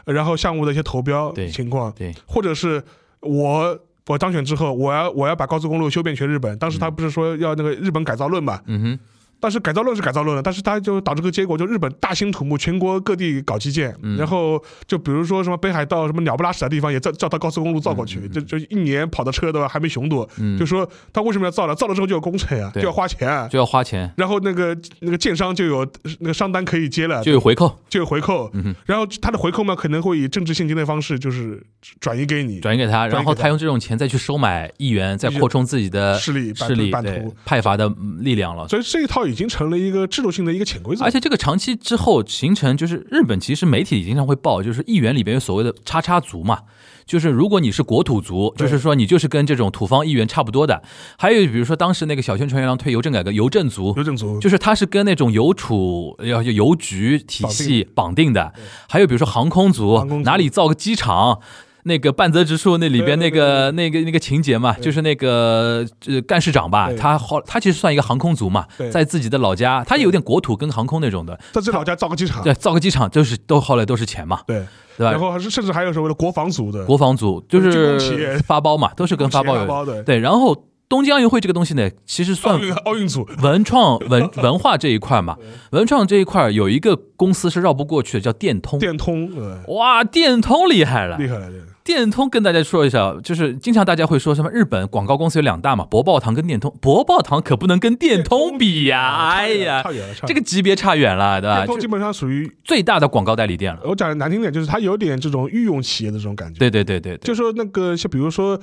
[0.06, 2.14] 然后项目的一些投标情况，对。
[2.26, 2.84] 或者是
[3.22, 6.58] 我我当选之后，我要我要把高速公路修遍全日本。
[6.58, 8.62] 当时他不是说要那个日本改造论嘛？
[8.66, 9.00] 嗯哼，
[9.40, 14.18] 但是改造论是改造论了，但是它就导致个结果，就日本大兴土木，全国各地搞基建，嗯。
[14.18, 20.28] 然后就比如说什么北海道什么鸟不拉屎的地方也造造到高速公路造过去，就就一年跑的车都还没熊多。
[20.40, 20.58] 嗯。
[20.58, 21.76] 就说他为什么要造了？
[21.76, 23.48] 造了之后就有工程啊，就要花钱啊。
[23.48, 25.88] 就要花钱，然后那个那个建商就有
[26.20, 31.62] 那个商单可以接了，就有回扣，就有回扣，嗯，然后他的回扣嘛可能会以政治现金的方式就是
[32.00, 38.68] 转移给你，转移给他，然后他用这种钱再去收买议员，再扩充自己的势力势力版对图，派阀的嗯力量了。
[38.68, 41.04] 所以这一套已经成了一个制度性的一个潜规则。
[41.04, 41.12] 而。
[41.12, 46.60] 且这个长期之后形成，就是日本其实媒体经常会报，就是议员里边有所谓的“叉叉族”嘛，
[47.08, 50.84] 就是如果你是国土族，就是说你就是跟这种土方议员差不多的。
[51.18, 53.96] 还有比如说当时那个小泉纯一郎推邮政改革，邮政族。
[53.98, 54.40] 邮政族。
[54.40, 58.32] 就是他是跟那种邮储要邮局体系绑定。
[58.32, 58.54] 的，
[58.88, 60.30] 还有比如说航空族，航空族。
[60.30, 61.40] 哪里造个机场。
[61.88, 66.98] 那个半泽直树那里边那个那个那个情节嘛，就是那个呃干事长吧，对。
[66.98, 74.64] 他好他其实算一个航空族嘛，在自己的老家，他有点国土跟航空那种的，在自己老家造个机场，对，造个机场就是都后来都是钱嘛，对，
[74.98, 75.12] 对吧？
[75.12, 79.62] 然后还是甚至还有所谓的国防组的，国防组就是发包嘛，都是跟发包有。
[79.62, 85.36] 发包的对，然后东京奥运会这个东西呢，其实算奥运组，文创 文文化这一块嘛，
[85.72, 88.80] 文创这一块有一个公司是绕不过去的，叫电通。
[88.80, 91.18] 电通，呃，哇，电通厉害了！
[91.18, 91.58] 厉害了，这
[91.88, 101.60] 电通跟大家说一下，就是经常大家会说什么日本广告公司有两大嘛，博报堂跟电通，博报堂可不能跟电通比呀，哎呀差，远了，差这个级别差远了，对吧？
[101.60, 103.80] 电通基本上属于最大的广告代理店了。
[103.86, 106.60] 我讲的难听点，就是它有点这种御用企业的这种感觉。
[106.60, 108.60] 对对对对对，就说那个，像比如说，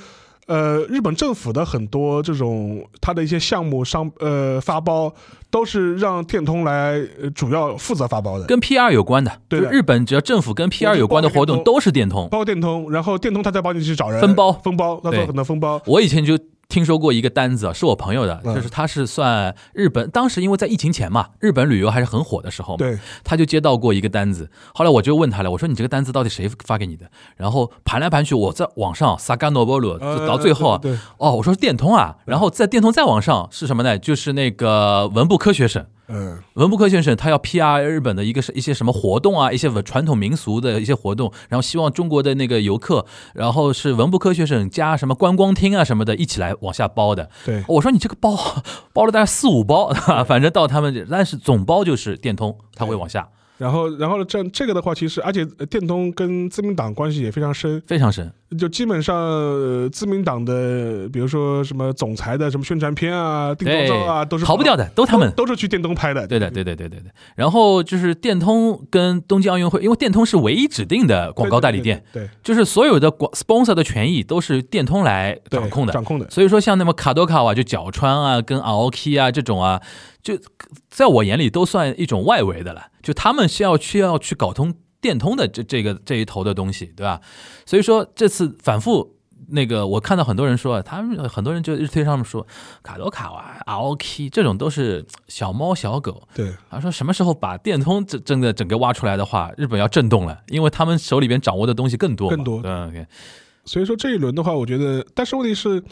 [0.46, 5.12] 呃，日本政府的很多这种它的一些项目商呃发包，
[5.50, 9.70] 都是让电通来呃主要负责发包的，跟 PR 有关的，对的。
[9.70, 12.28] 日本只要政府跟 PR 有关的活动都是电通。
[12.28, 14.52] 包括电通，然后电通他再帮你去找人分包。
[14.52, 15.26] 分包，他做对。
[15.26, 16.38] 很多分包，我以前就
[16.68, 27.06] 听说过一个单子，是我朋友的，嗯就是他是算日本，当时因为在疫情前嘛，日本旅游还是很火的时候嘛，对，他就接到过一个单子，后来我就问他了，我说你这个单子到底谁发给你的？
[27.36, 33.98] 然后盘来盘去，我在网上 Saga Nobolo 呃到最后啊，对对哦，我说是电通啊，然后在电通再往上是什么呢？
[33.98, 35.84] 就是那个文部科学省。
[36.08, 47.30] 嗯，文部科学省他要 PR 日本的一个是一些什么活动啊，一些文传统民俗的一些活动，然后希望中国的那个游客，然后是文部科学省加什么观光厅啊什么的一起来往下包的。
[47.44, 48.36] 对，我说你这个包
[48.92, 49.90] 包了大概四五包，
[50.28, 53.28] 反正到他们，但是总包就是电通，他会往下。
[53.56, 58.30] 然后然后这这个的话，其实而且呃电通跟自民党关系也非常深，非常深。
[58.58, 65.30] 就基本上呃自民党的，比如说什么总裁的什么宣传片啊、定妆照啊，都是逃不掉的，都他们。
[65.36, 67.10] 都是去电通拍的，对的，对对对对对。
[67.34, 75.92] 然后就是电通跟东京奥运会，因为电通是唯一指定的广告代理店，对，对就是所有的广 sponsor 的权益都是电通来掌控的。
[75.92, 79.80] 掌控的，所以说，像那么卡多卡瓦就角川啊，跟 Aoki 啊这种啊，
[80.22, 80.38] 就
[80.88, 82.86] 在我眼里都算一种外围的了。
[83.02, 84.72] 就他们是要去要去搞通
[85.04, 87.20] 电通的这这个这一头的东西，对吧？
[87.66, 92.46] 所以说这次反复那个，我看到很多人说，他们很多人就日推上面说
[92.82, 96.26] 卡罗卡瓦、Aoki 这种都是小猫小狗。
[96.34, 102.62] 对，他说什么时候把电通这真的整个挖出来的话，日本要震动了，因为他们手里边掌握的东西更多，更多。
[102.62, 103.06] 对，OK，
[103.66, 105.82] 所以说这一轮的话，我觉得，但是问题是，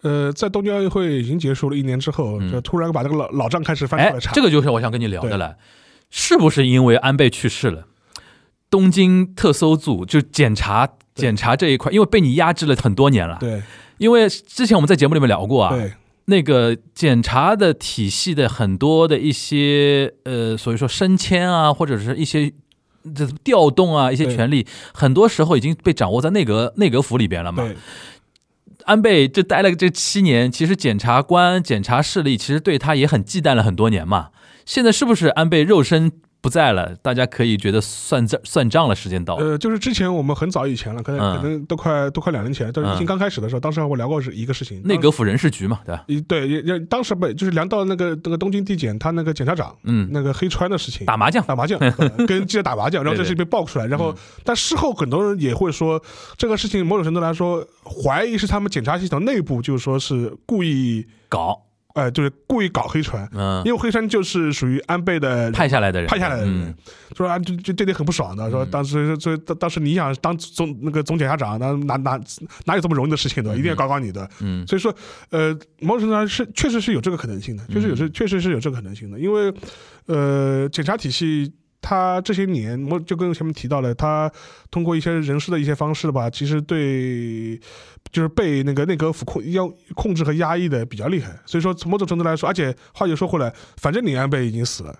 [0.00, 2.50] 呃，在东京奥运会已经结束了一年之后，嗯。
[2.50, 5.56] 就突然把这个老老账开始翻出哎来查，，这个就是我想跟你聊的了，
[6.08, 7.86] 是不是因为安倍去世了，
[8.72, 13.36] 东京特搜组就检查检查这一块，因为被你压制了很多年了。
[13.38, 13.62] 对
[13.98, 15.92] 因为之前我们在节目里面聊过啊，对
[16.24, 22.52] 那个检查的体系的很多的一些呃，所以说升迁啊，或者是一些。
[23.16, 24.64] 这调动啊，一些权利，
[24.94, 27.68] 很多时候已经被掌握在内阁内阁府里边了嘛。
[28.84, 34.28] 安倍这待了这七年，其实检察官、检察势力其实对他也很忌惮了很多年嘛。
[34.64, 36.12] 现在是不是安倍肉身
[36.42, 39.46] 不在了，大家可以觉得算账算账了，时间到了。
[39.46, 41.36] 呃，就是之前我们很早以前了，可能嗯。
[41.36, 46.04] 可能都快都快两年前了，就是疫情刚开始的时候，当时我聊过是一个事情，内阁府人事局嘛，对吧？
[46.08, 51.78] 一对也也当时被就是聊到那个那个东京地检他那个检察长嗯，那个黑川的事情，打麻将，打麻将，
[52.26, 54.12] 跟记者打麻将，然后这事情被爆出来，然后
[54.42, 56.02] 但事后很多人也会说，
[56.36, 61.62] 这个事情某种程度来说，怀疑是他们检察系统内部就是说是故意，搞，
[61.94, 66.74] 呃，就是故意搞黑船，嗯，因为黑川就是属于安倍的派下来的人，派下来的人嗯，
[67.16, 68.70] 说啊，这这这点很不爽的，说嗯。
[68.70, 72.20] 当时所以当当时你想当总那个总检察长，那哪哪
[72.64, 74.28] 哪有这么容易的事情的，一定要搞搞你的。
[74.40, 74.66] 嗯。
[74.66, 74.94] 所以说，
[75.30, 79.52] 呃，某种程度上是确实是有这个可能性的，确实有这确实是有这个可能性的，因为
[80.06, 81.52] 呃，检察体系。
[81.84, 84.30] 它这些年，我就跟前面提到了，他
[84.70, 87.60] 通过一些人事的一些方式吧，其实对
[88.12, 91.36] 就是被那个内阁府控要控制和压抑的比较厉害。
[91.44, 94.96] 所以说，从某种程度来说，而且话又说回来，反正你安倍已经死了，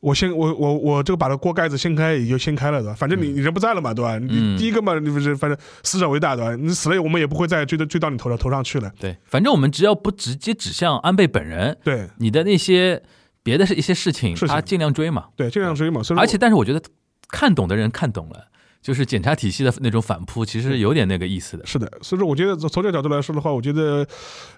[0.00, 2.94] 我先我我我这个把这锅盖子掀开也就掀开了，对吧？
[2.94, 4.18] 反正你你人不在了嘛，对吧？
[4.18, 6.56] 你嗯第一个嘛，你不是反正死者为大，对吧？
[6.56, 8.92] 你死了，我们也不会再追到追到你头上头上去了。
[8.98, 13.00] 对，反正我们只要不直接指向安倍本人，对你的那些
[13.42, 15.26] 别的是一些事情，他尽量追嘛。
[15.36, 16.02] 对，尽量追嘛。
[16.02, 16.80] 所以而且，但是我觉得
[17.28, 18.46] 看懂的人看懂了，
[18.80, 21.66] 就是检查体系的那种反扑，其实有点那个意思的。
[21.66, 24.06] 是的，所以说我觉得从从这个角度来说的话，我觉得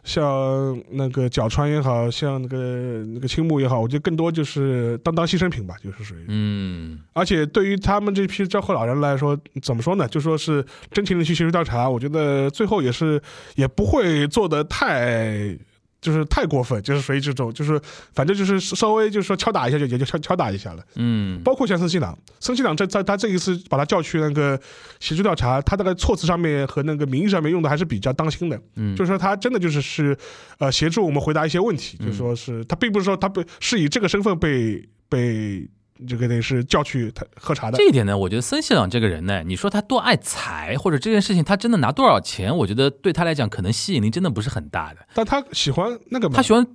[0.03, 6.25] 像那个角川也好像那个那个青木也好，我觉得更多就是当当牺牲品吧，就是属于。
[6.29, 10.07] 嗯而且对于他们这批昭和老人来说，怎么说呢？
[10.09, 13.23] 就说是真情的去学术调查，我觉得最后也是
[13.55, 15.57] 也不会做的太。
[16.05, 17.81] 就是太过分，就是属于这种，就是
[18.13, 20.85] 反正就是稍微就是说敲打一下就也就敲敲打一下了。
[20.97, 24.61] 嗯，包括像森西朗，森西朗在在他这一次把他叫去那个
[25.01, 28.61] 协助调查，他那个措辞上面和那个名义上面用的还是比较当心的。
[28.77, 30.15] 嗯就是说他真的就是是
[30.59, 35.67] 呃协助我们回答一些问题，嗯就是说是他并不是说他被是以这个身份被被
[36.07, 37.77] 这个得是叫去他喝茶的。
[37.77, 45.07] 这一点呢，我觉得森西朗这个人呢，你说他多爱财，或者这件事情他真的拿多少钱，我觉得对他来讲可能吸引力真的不是很大的。
[45.15, 46.67] 但他喜欢那个嘛，他喜欢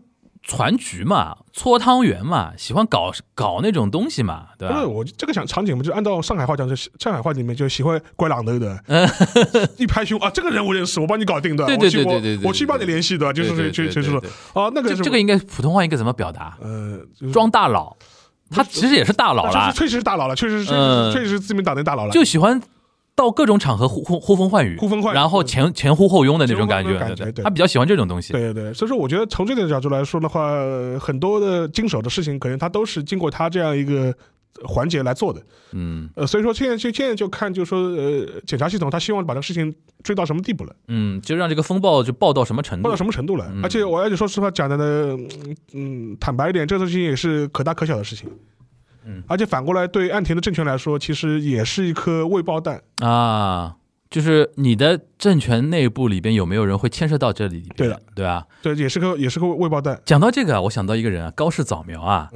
[0.42, 4.76] 传局嘛，搓汤圆嘛，喜欢搞搞那种东西嘛，对吧？
[4.76, 8.82] 不是我这个想场景嘛，就按照上海话讲，就是上海话里面就喜欢拐狼头的，
[9.78, 16.58] 一拍胸啊，这个人我认识，我帮你搞定的，对对对对对对我我去帮你联系的，就是对对去去说对对对啊，那个这个应该普通话应该怎么表达？
[16.62, 17.00] 呃
[17.34, 17.96] 装大佬，
[18.50, 21.28] 他其实也是大佬了确实，确实是大佬了，确实是确实嗯。
[21.28, 22.62] 是自民党的大佬了，就喜欢
[23.16, 27.44] 到各种场合呼呼呼风唤雨，呼风唤雨然后前前呼后拥的那种感觉，感觉对对。
[27.44, 28.32] 他比较喜欢这种东西。
[28.34, 34.14] 对对对，所以说我觉得从这个角度来说的话，呃很多的经手的事情，可能他都是经过他这样一个
[34.66, 35.42] 环节来做的。
[35.72, 42.96] 嗯呃，所以说现在就现在就看，就是说呃，检察系统他希望把这个事情追到什么地步了，嗯，就让这个风暴就爆到什么程度爆到？
[42.96, 43.48] 什么程度了。
[43.54, 48.30] 嗯而且我而且说实话讲的呢，嗯嗯，坦白一点，这个事情也是可大可小的事情。
[49.06, 52.82] 嗯，而且反过来对岸田的政权来说，其实也是一颗未爆弹。
[53.02, 53.76] 啊，
[54.10, 57.76] 就是你的政权内部里边有没有人会牵涉到这里边？
[57.78, 58.46] 对的，对吧？
[58.62, 60.02] 对，也是个也是个未爆弹。
[60.04, 62.28] 讲到这个啊，我想到一个人啊， 高市早苗啊，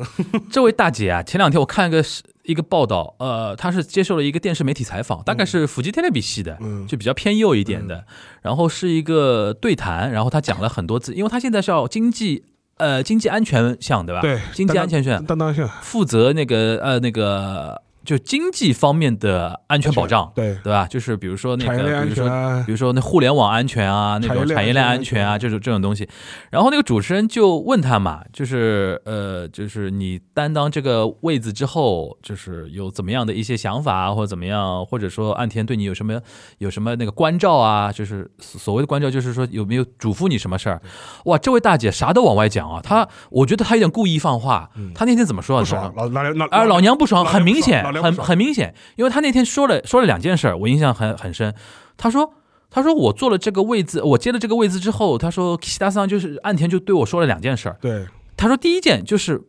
[0.52, 2.04] 这位大姐啊，前两天我看一个
[2.44, 8.06] 一个报道，呃，她是接受了一个电视媒体采访，大概是腹肌 Telebi 系的，嗯就比较偏右一点的，
[8.44, 12.44] 然后是一个对谈，然后她讲了很多字，因为她现在是要经济
[12.78, 14.22] 呃经济安全项对吧？
[14.22, 20.86] 对，经济安全项担当项负责那个呃那个就经济方面的安全保障，对对吧？
[20.90, 26.08] 就是比如说那个，比如说比，如说那互联网安全啊，那种产业链安全啊，这种这种东西。
[26.50, 36.20] 然后那个主持人就问他嘛，就是呃，就是你担当这个位子之后，就是有怎么样的一些想法啊，或者怎么样，或者说岸田对你有什么
[36.58, 40.82] 有什么那个关照啊，就是所所谓的关照，就是说有没有嘱咐你什么事儿？
[41.26, 44.70] 哇，这位大姐啥都往外讲啊，她我觉得她有点故意放话。
[44.94, 45.62] 她那天怎么说啊？
[45.62, 51.54] 不爽，老老老啊，老娘不爽，很明显，很很明显，因为他那天说了说了两件事儿，我印象很很深。
[51.98, 52.34] 他说，
[52.72, 57.78] 他说我做了这个位置，我接了这个位置之后，他说西达桑就是岸田就对我说了两件事儿。
[57.80, 59.42] 对他说第一件就是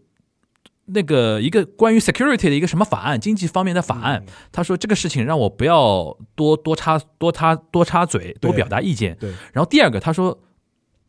[0.86, 4.22] 那个一个关于 security 的一个什么法案，经济方面的法案。
[4.52, 9.16] 他说这个事情让我不要多多插多插多插嘴，多表达意见。
[9.18, 10.38] 对然后第二个，他说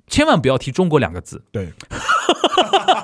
[0.08, 1.44] 千万不要提中国两个字。
[1.52, 1.74] 对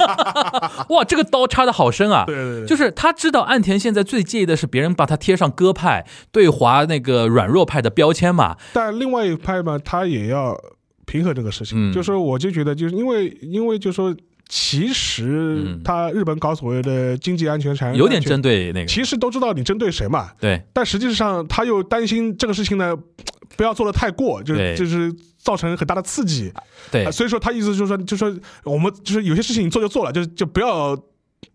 [0.89, 2.23] 哇，这个刀插的好深啊！
[2.27, 8.57] 对对对，就是他知道岸田现在最介意的是别人把他贴上鸽派、对华那个软弱派的标签嘛。
[8.73, 10.57] 但另外一派嘛，他也要
[11.05, 11.91] 平衡这个事情。
[11.91, 14.15] 嗯就是我就觉得，就是因为因为就说，
[14.53, 15.81] 其实嗯。
[15.81, 22.93] 他日本搞所谓的经济安全、产业有点针对那个，其实都知道你针对谁嘛，对，但实际上他又担心这个事情呢，
[23.55, 26.51] 不要做的太过，就是就是造成很大的刺激。
[26.91, 27.05] 对。
[27.05, 28.35] 啊，所以说他意思就是说，就说
[28.65, 30.97] 我们就是有些事情你做就做了，就就不要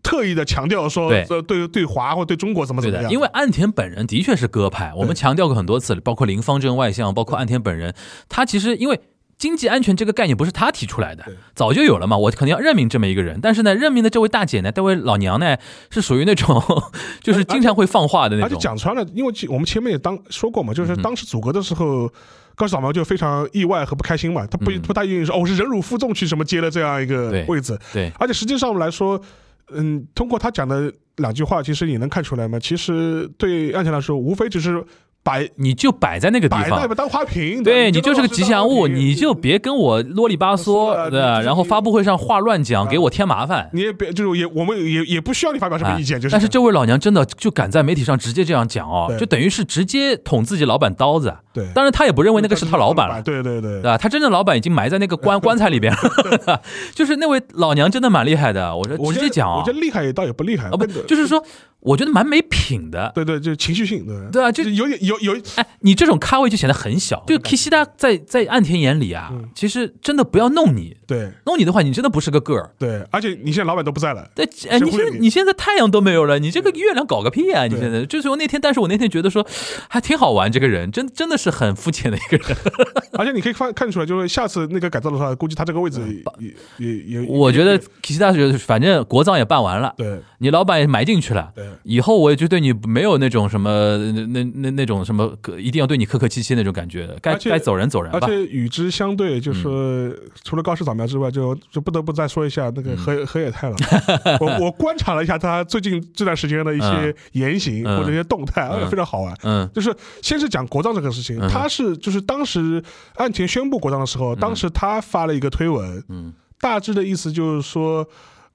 [0.01, 1.23] 特意的强调说，对。
[1.29, 7.93] 呃对对华或对中国怎么怎，么样，因为岸田本人的确是鸽派，我们强调过很多次，包括林方正外相，包括岸田本人，
[8.27, 8.99] 他其实因为。
[9.37, 11.23] 经济安全这个概念不是他提出来的，
[11.53, 12.17] 早就有了嘛。
[12.17, 15.55] 我肯定要任命这么一个人，但是呢，任命的这位大姐呢，这位老娘呢，
[15.89, 16.61] 是属于那种
[17.21, 18.57] 就是经常会放话的那种而且。
[18.57, 22.11] 讲穿了，因为其我们前面也当说过嘛，就是当时组阁的时候。
[22.55, 29.21] 高市早苗就非常意外和不开心嘛，他不嗯不大愿意说哦，我是忍辱负重去什么接了这样一个位置，对，而且实际上来说，
[29.69, 34.83] 嗯，通过他讲的两句话，其实也能看出来嘛，其实对岸田来说，无非只是
[35.27, 39.57] 摆你就摆在那个地方摆当花瓶，对你你就是个吉祥物，你就别。
[39.57, 43.69] 跟我啰里吧嗦，对然后发布会上话乱讲，啊给我添麻烦。
[43.73, 51.35] 你也别就是也我们也也不需要你发表什么意见，就是但是这位老娘真的就敢在媒体上直接这样讲哦，就等于是直接捅自己老板刀子。
[51.51, 53.97] 对，当然，他也不认为那个是他老板了，对对对对吧？
[53.97, 56.61] 他真正老板已经埋在那个棺 棺材里边了。
[56.93, 61.43] 就是那位老娘真的蛮厉害的，我说我直接讲啊我觉，得厉害也倒也不厉害，啊不就是说，
[61.79, 63.11] 我觉得蛮没品的。
[63.15, 67.23] 对对，就情绪性，对对啊就有点有有哎，你这种咖位就显得很小。
[67.27, 72.71] 就 Kishida 在在岸田眼里啊，嗯其实真的不要弄你，对弄你的话，你真的不是个个儿。
[72.77, 77.65] 对，而且你现在老板都不在了，对，哎，你现在你你现在太阳都没有了，你这个月亮搞个屁啊！
[77.67, 79.45] 你现在就是我那天，但是我那天觉得说
[79.89, 82.57] 还挺好玩，这个人真真的是很肤浅的一个人。
[83.17, 85.99] 而且你可以看看出来，就是下次那个改造的话，估计他这个位置
[86.39, 86.47] 也
[86.79, 91.51] 也也也，我觉得 Kishida 觉得反正国葬也办完了，对你老板也埋进去了。
[91.55, 98.19] 对以后我也就对你没有那种什么那那那那种什么一定要对你客客气气那种感觉，该该走人走人吧。
[98.21, 103.77] 而且与之相对，就是除了高市早苗之外，就就不得不再说一下那个河河野太郎。
[104.41, 109.37] 我我观察了一下他最近这段时间的一些言行嗯或者一些动态，非常好玩。
[109.43, 112.83] 嗯就是先是讲国葬这个事情，嗯他是就是当时
[113.15, 118.07] 岸田宣布国葬的时候，当时他发了一个推文，嗯大致的意思就是说。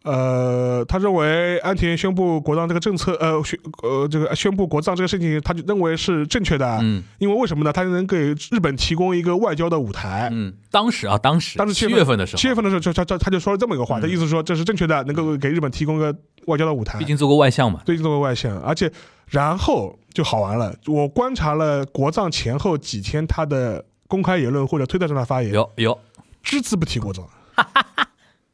[0.04, 7.72] 呃，他认为安田宣布国葬这个政策，呃，宣呃这个宣布国葬这个事情，他就认为是正确的，嗯因为为什么呢？
[7.72, 10.28] 他能给日本提供一个外交的舞台。
[10.32, 16.14] 嗯，当时啊，当时当时七月份的时候，七月份的时候，就他他他就说了这么一个话，嗯他意思说这是正确的，能够给日本提供个
[16.46, 17.04] 外交的舞台毕。
[17.04, 17.80] 竟做过外相嘛。
[17.86, 18.90] 毕竟做过外相，而且
[19.28, 20.74] 然后就好玩了。
[20.86, 25.98] 我观察了国葬前后几天他的公开言论或者推特上的发言，有有，
[26.42, 27.24] 只字不提国葬。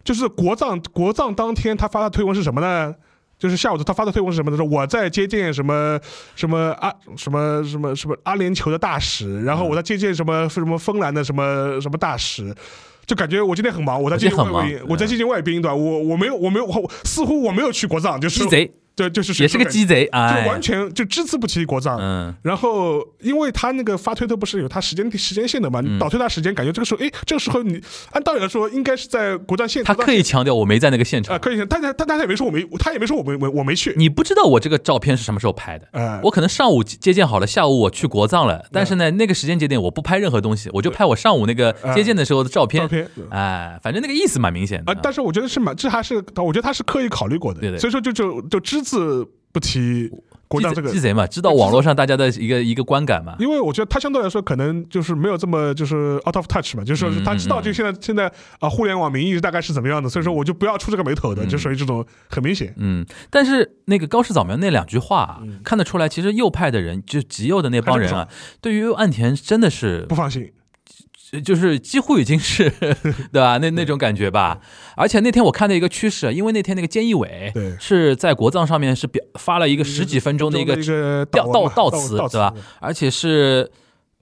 [0.08, 2.94] 就是国葬国葬当天他发的推文是什么呢？
[3.38, 4.56] 就是下午他发的推文是什么呢？
[4.56, 6.00] 说我在接见什么
[6.34, 12.54] 什么阿什么什么什么阿联酋的大使，然后我在接见什么什么芬兰的什么什么大使。
[13.04, 15.74] 就感觉我今天很忙，我在接见外宾，我在接见外宾，对吧？
[15.74, 21.96] 我我没有我没有我似乎我没有去国葬，就是鸡贼对，就是也是个鸡贼，就哎，完全就只字不提国葬。
[22.00, 22.34] 嗯。
[22.42, 27.80] 然后，因为他那个发推特不是有他时间时间线的嘛，倒推他时间，感觉这个时候，哎，这个时候你
[28.10, 31.36] 按道理来说应该是在国葬现，他刻意强调我没在那个现场。
[31.36, 31.44] 啊、场。
[31.44, 43.04] 可以，但他但他也没说我没，他也没说我没我我没去，你不知道我这个照片是什么时候拍的，嗯，我可能上午接见好了，下午我去国葬了，但是呢，那个时间节点我不拍任何东西，我就拍我上午那个接见的时候的照片照片。
[43.14, 43.26] 片。
[43.30, 44.92] 哎，反正那个意思蛮明显的。
[44.92, 47.78] 啊，但是我觉得是蛮，这还是我觉得他是刻意考虑过的，对对。
[47.78, 50.10] 所以说就就就只字不提
[50.46, 53.36] 国家这个鸡，贼嘛，知道网络上大家的一个一个观感嘛。
[53.38, 62.72] 因为我觉得他相对来说可能就是没有这么就是 out of touch 嘛，就是说是他知道就现在现在啊互联网民意大概是怎么样的，所以说我就不要出这个眉头的，嗯就属于这种很明显。
[62.78, 65.60] 嗯，但是那个高市早苗那两句话啊、嗯。
[65.62, 68.26] 看得出来，其实右派的人，就极右的那帮人啊，
[68.62, 70.50] 对于岸田真的是不放心，
[71.44, 72.70] 就是几乎已经是
[73.32, 73.58] 对吧？
[73.58, 74.60] 那那种感觉吧。
[74.96, 82.54] 而且那天我看到一个趋势，因为那天那个菅义伟对是在国葬上面是表发了一个十几分钟的一个悼悼悼词，对吧？
[82.80, 83.70] 而且是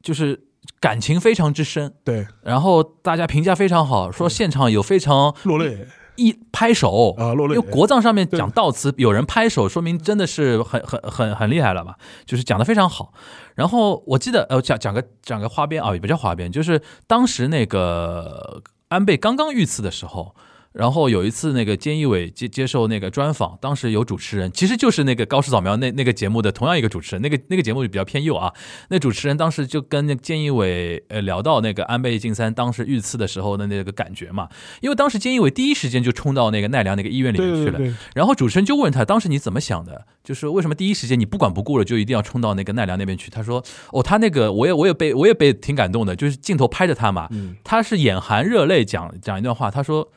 [0.02, 0.38] 就是
[0.80, 5.86] 感情非常之深，对，然后大家评价非常好，说现场有非常落泪
[6.16, 7.70] 一拍手啊，落泪因为。
[7.70, 11.96] 国葬上面讲悼词，有人拍手，说明真的是很很很很厉害了吧？
[12.24, 13.12] 就是讲的非常好。
[13.54, 20.34] 然后我记得，呃，讲讲个讲个花边啊，也不叫花边，就是当时那个安倍刚刚遇刺的时候。
[20.76, 28.52] 然后有一次，那个菅义伟接接受那个专访，当时有主持人，其实就是那个高市扫描那那个节目的同样一个主持人，那个那个节目就比较偏右啊。
[28.90, 34.48] 那主持人当时就跟那菅义伟呃聊到那个安倍晋三当时遇刺的时候的那个感觉嘛，
[34.82, 40.06] 因为当时菅义伟第一时间就冲到那个奈良那个医院里面去了，对对对，然后主持人就问他，当时你怎么想的？
[40.22, 43.30] 就是为什么第一时间你不管不顾了，就一定要冲到那个奈良那边去？
[43.30, 50.10] 他说：“哦，他那个我也我也被我也被挺感动的，就是镜头拍着他嘛，嗯他是眼含热泪讲讲一段话，他说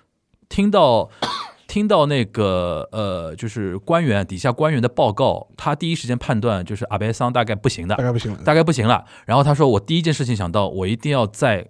[0.49, 1.09] 听到
[1.67, 8.39] 听到那个呃，就是官员底下官员的报告，他第一时间判断就是阿白桑大概不行的大，概不行了。
[8.43, 9.05] 大概不行了。
[9.27, 11.69] 然后他说，我第一件事情想到，我一定要在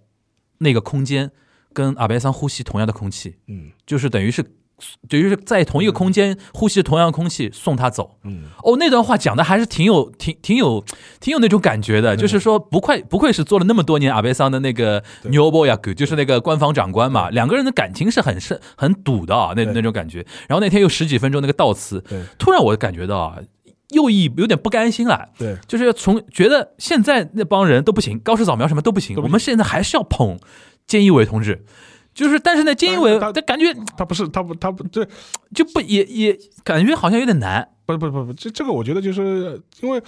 [0.60, 1.32] 那个空间
[1.74, 4.42] 跟阿白桑呼吸同样的空气，嗯，就是等于是
[5.08, 8.18] 就是在同一个空间呼吸同样空气送他走。
[8.24, 10.84] 嗯，哦，那段话讲的还是挺有、挺、挺有、
[11.20, 20.26] 挺有那种感觉的，就是说不愧不愧是做了那么多年阿贝桑的那个对牛波亚古，就是那个官方长官嘛，两个人的感情是很深、很笃的啊，那那种感觉。
[20.48, 23.38] 然后那天有十几分钟那个悼词，对突然我感觉到啊，
[23.90, 25.30] 右翼有点不甘心了。
[25.38, 30.38] 对，就是从觉得现在那帮人都不行，高市扫描什么都不行，都不行我们现在还是要捧
[30.88, 31.66] 菅义伟同志。
[32.20, 35.08] 就是，但是呢，菅义伟他他感觉他不是他不他不这
[35.56, 37.66] 就不也也感觉好像有点难。
[37.86, 40.02] 不不不不，这这个我觉得就是因为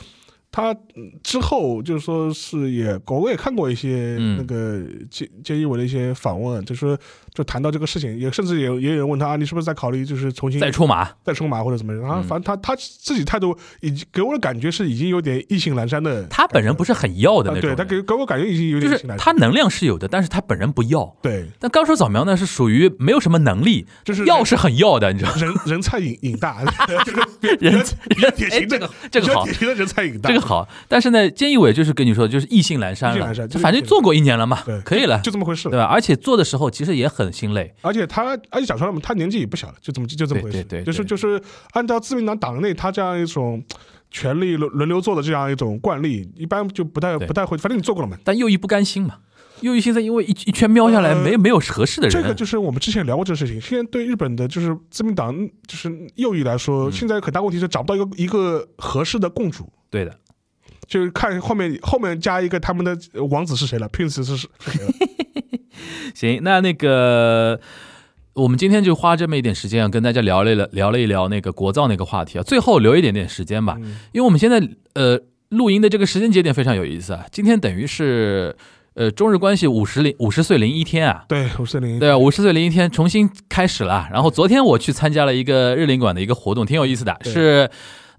[0.52, 7.00] 他嗯之后就是说是也我也看过一些嗯那个菅菅义伟的一些访问，就说
[7.34, 12.02] 就谈到这个事情，也甚至也有也有人问他啊，你是不是在考虑就是重新再出马，再出马或者怎么样？
[12.02, 16.24] 然后嗯反正他他自己态度已经给我的感觉是已经有点意兴阑珊的。
[16.28, 19.18] 他本人不是很要的啊那种人，对他给给我感觉已经有就是点意兴阑珊。
[19.18, 21.16] 他能量是有的，但是他本人不要。
[21.22, 25.34] 对，但高手早苗呢是属于没有什么能力，就是要是很要的，你知道？
[25.36, 26.58] 人人菜瘾瘾大，
[27.06, 27.22] 这个
[27.60, 35.80] 人比较典型这个这个好典型的人菜瘾大，这个好，但是呢，菅义伟就是跟你说，就是意兴阑珊了就是反正做过一年了嘛，可以了，就这么回事对。
[35.80, 35.86] 吧？
[35.86, 40.64] 而且做的时候其实也很心累，而且他，而且讲出来嘛，他年纪也不小了，就这么就这么回事。
[40.64, 41.42] 对对对对就是就是
[41.72, 43.62] 按照自民党党内他这样一种
[44.10, 47.58] 权力轮轮流做的这样一种惯例，一般就不太不太会。
[47.58, 48.18] 反正你做过了嘛。
[48.24, 49.18] 但右翼不甘心嘛，
[49.60, 53.60] 右翼现在因为一一圈瞄下来，呃没没有合适的人，这个就是我们之前聊过这个事情。
[53.60, 55.36] 现在对日本的就是自民党
[55.68, 59.68] 就是右翼来说，嗯现在很大问题是找不到一个一个合适的共主。
[59.90, 60.18] 对的。
[60.88, 62.98] 就是看后面后面加一个他们的
[63.30, 64.92] 王子是谁了，Prince 是是谁了？
[66.16, 67.60] 行，那那个
[68.34, 74.62] 我们今天就花这么一点时间啊，跟大家聊了聊聊了一聊那个国造那个话题啊，最后留一点点时间吧，嗯因为我们现在
[74.94, 78.56] 呃录音的这个时间节点非常有意思啊，今天等于是
[78.94, 81.26] 呃中日关系五十零五十岁零一天啊。
[81.28, 82.00] 对，五十零。
[82.00, 84.08] 对啊，五十岁零一天重新开始了。
[84.12, 87.70] 然后昨天我去参加了一个日领馆的一个活动，挺有意思的，是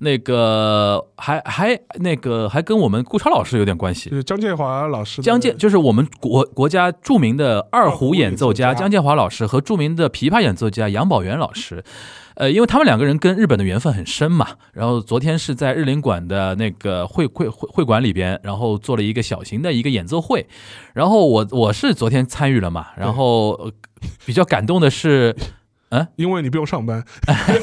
[0.03, 4.17] 那个还还那个还跟我们顾超老师有点关系就。
[4.17, 11.85] 是江建华老师，江建就是我们国国家著名的二胡演奏家江建华老师和著名的琵琶演奏家杨宝元老师，
[12.35, 20.47] 呃，因为他们两个人跟日本的缘分很深嘛，然后昨天是在日领馆的那个会会会会馆里边，然后做了一个小型的一个演奏会，
[20.95, 23.73] 然后我我是昨天参与了嘛，然后、呃
[24.27, 25.37] 比较感动的是。
[26.17, 27.05] 因为你不用上班，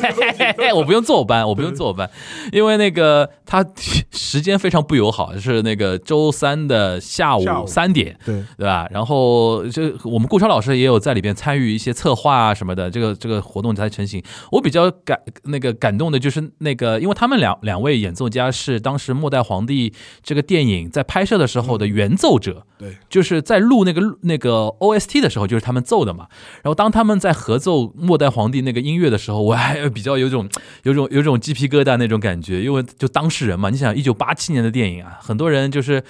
[0.76, 2.10] 我不用坐班，我不用坐班，
[2.52, 3.66] 因为那个他
[4.12, 7.68] 时间非常不友好，是那个周三的下午下午。
[7.68, 8.88] 三点，对，对吧？
[8.92, 14.22] 然后就我们顾超老师也有在里边参与一些策划啊什么的，这个这个活动才成型。
[14.52, 19.90] 我比较感那个感动的就是那个，因为他们两两位演奏家是当时《末代皇帝》
[20.24, 26.28] 这个电影在拍摄的时候的原奏者，对，就是在录那个那个 OST 的时候，就是他们奏的嘛。
[26.64, 30.48] 然后当他们在合奏《末代皇帝》那个音乐的时候，我还比较有种
[30.84, 36.04] 有种有种鸡皮疙瘩那种感觉，因为就当事人嘛，你想一九八七年的电影啊，很多人就是。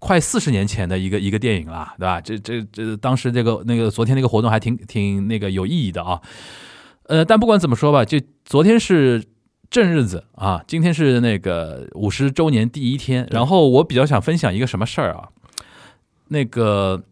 [0.00, 2.20] 快四十年前的一个一个电影了，对吧？
[2.20, 6.20] 这这这当时这个那个昨天那个活动还挺挺那个有意义的啊。
[7.08, 9.24] 呃，但不管怎么说吧，就昨天是
[9.68, 13.26] 正日子啊，今天是那个五十周年第一天。
[13.32, 15.30] 然后我比较想分享一个什么事儿啊？
[16.28, 17.02] 那个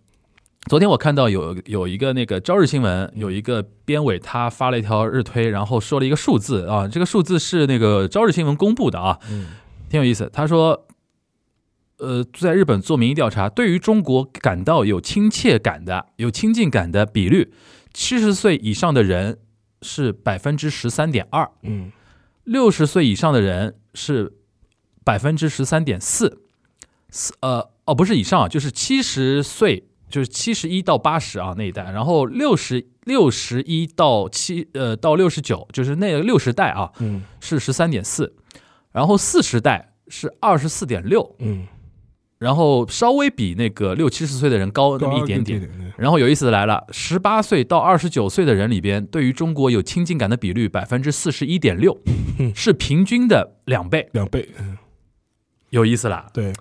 [0.68, 9.46] 昨天我看到有有一个那个朝日新闻有一个编委他发了一条日推，然后说了一个数字啊，这个数字是那个朝日新闻公布的啊，嗯，
[9.88, 10.28] 挺有意思。
[10.32, 10.88] 他说，
[11.98, 17.52] 呃，在日本做民意调查，对于中国感到有亲切感的、有亲近感的比率，
[17.94, 19.38] 七十岁以上的人
[19.82, 21.92] 是百分之十三点二，嗯，
[22.42, 24.32] 六十岁以上的人是
[25.04, 26.40] 百分之十三点四，
[27.08, 38.34] 四呃哦不是以上啊，就是七十岁，就是七十一到八十啊那一代，然后六十六十一到七呃到六十九，就是那个六十代啊嗯，是十三点四，
[38.92, 41.66] 然后四十代是二十四点六，嗯，
[42.38, 45.68] 然后稍微比那个六七十岁的人高那么一点点。
[45.96, 51.98] 然后有意思的来了，十八岁到二十九岁的人里边，对于中国有亲近感的比率百分之四十一点六，
[52.54, 54.06] 是平均的两倍。
[54.12, 54.76] 两倍，嗯，
[55.70, 56.52] 有意思啦，对，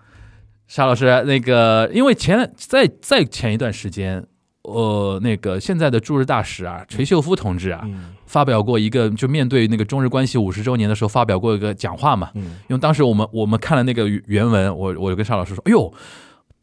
[0.68, 4.26] 沙老师，那个因为前在在前一段时间，
[4.64, 12.32] 呃，那个现在的驻日大使啊，垂秀夫同志啊，嗯发表过一个，就面对那个中日关系五十周年的时候，发表过一个讲话嘛。
[12.34, 15.94] 嗯，因为当时我们我们看了那个原文，我我就跟沙老师说，哎呦。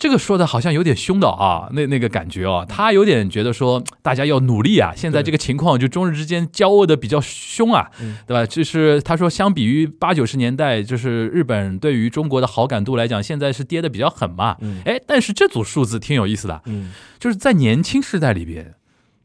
[0.02, 4.92] 这个说的好像有点凶的啊，那那个感觉啊，他有点觉得说大家要努力啊。
[4.96, 8.44] 现在这个情况，就中日之间交恶的比较凶啊，嗯对吧？
[8.44, 14.56] 就是他说，相比于八九十年代，就是日本对于中国的好感度来讲，现在是跌的比较狠嘛。
[14.60, 16.90] 嗯哎，但是这组数字挺有意思的，嗯，
[17.20, 18.74] 就是在年轻时代里边，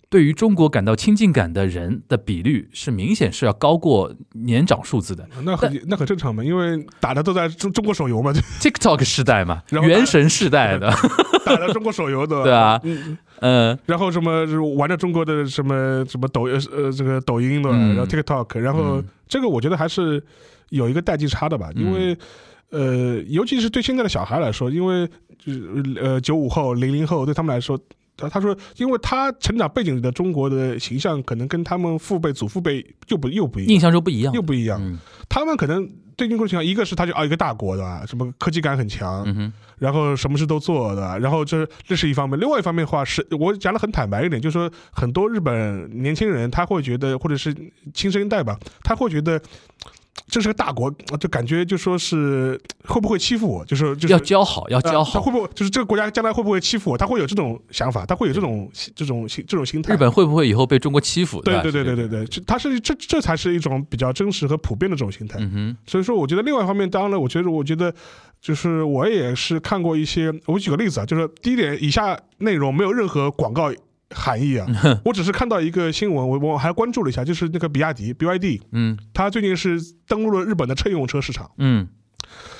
[0.09, 5.27] 对于中国感到亲近感的人的比率是明显是要高过年长数字的。
[5.43, 8.31] 那很那很正常嘛，因为打的都在中中国手游嘛
[8.61, 10.89] ，TikTok 时代嘛， 然后原神时代的，
[11.45, 12.79] 打的中国手游的， 对啊。
[12.83, 13.79] 嗯，嗯。
[13.85, 14.45] 然后什么
[14.75, 17.95] 玩着中国的什么什么抖呃呃这个抖音的，嗯。
[17.95, 19.05] 然后 TikTok，然后嗯。
[19.27, 20.23] 这个我觉得还是
[20.69, 22.17] 有一个代际差的吧，因为
[22.69, 25.05] 呃，尤其是对现在的小孩来说，因为
[25.37, 27.77] 就是呃九五后、零零后对他们来说。
[28.17, 34.41] 他他说，因为他成长背景里的中国的形象，可能跟他们父辈、祖父辈又不又不一样印，象中不一样又。
[34.41, 34.79] 不一样。
[34.81, 34.97] 嗯
[35.29, 38.03] 他们可能对中国的形象，一个是他就啊一个大国对吧？
[38.07, 42.39] 什么科技感很强，嗯，然后什么事都做的，然后这这是一方面。
[42.39, 47.53] 另外一方面的话是，我讲的很坦白一点，就是说很多日本年轻人他会觉得，或者是
[47.93, 49.39] 新生一代吧，他会觉得
[50.27, 55.19] 这是个大国，就感觉就说是会不会欺负我，就是就是要交好，要交好。
[55.19, 56.97] 呃他会不会就是这个国家将来会不会欺负我？
[56.97, 59.93] 他会有这种想法，他会有这种这种心这种心态。
[59.93, 61.41] 日本会不会以后被中国欺负？
[61.41, 65.37] 对对对对对对，这他是这这才是一种比较真实和普遍的这种心态。
[65.39, 67.93] 嗯哼，所以说，我觉得另外一方面，当然了，我觉得，我觉得
[68.41, 73.71] 就是我也是看过一些，我举个例子啊，就是第一点，以下内容没有任何广告
[74.11, 74.65] 含义啊，
[75.03, 78.97] 我只是看到一个新闻，我我还关注了一下，就是那个比亚迪 BYD，嗯。
[79.13, 81.87] 它最近是登陆了日本的乘用车市场，嗯。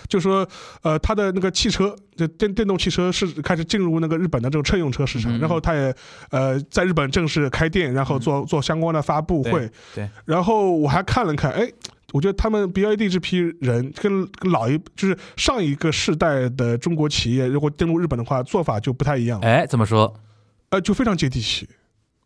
[0.08, 0.48] 就说
[0.82, 5.40] 呃，它的那个汽车，就电电动汽车是开始进入那个日本的这种乘用车市场，嗯。
[5.40, 5.94] 然后它也
[6.32, 11.70] 呃在日本正式开店，然后做做相关的发布会，对，然后我还看了看，哎，
[12.14, 20.14] 我觉得他们 BYD 这批人跟跟老一就是上一个世代的中国企业，如果登陆日本的话，做法就不太一样，哎，怎么说？
[20.70, 21.68] 呃，就非常接地气。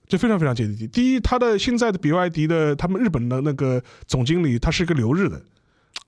[0.08, 0.86] 就非常非常接地气。
[0.88, 5.42] 第一，他的现在的比亚迪的他们日本的那个总经理，他是一个留日的，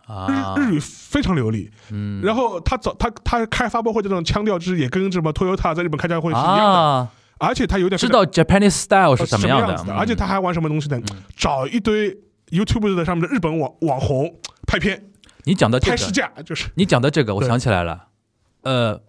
[0.08, 0.28] 啊，
[0.58, 1.72] 日日语非常流利。
[1.90, 11.02] 嗯，然后他早他他开发布会这种腔调，就是也跟什么 Toyota 在日本开家会是一样的，啊，而且他有点知道 Japanese style 是什什么样子的，嗯而且他还玩什么东西呢？
[11.38, 12.14] 找一堆
[12.50, 15.12] YouTube 的上面的日本网网红拍片。
[15.46, 18.08] 你讲的这个，拍试驾，就是你讲的这个，我想起来了，
[18.64, 19.02] 呃。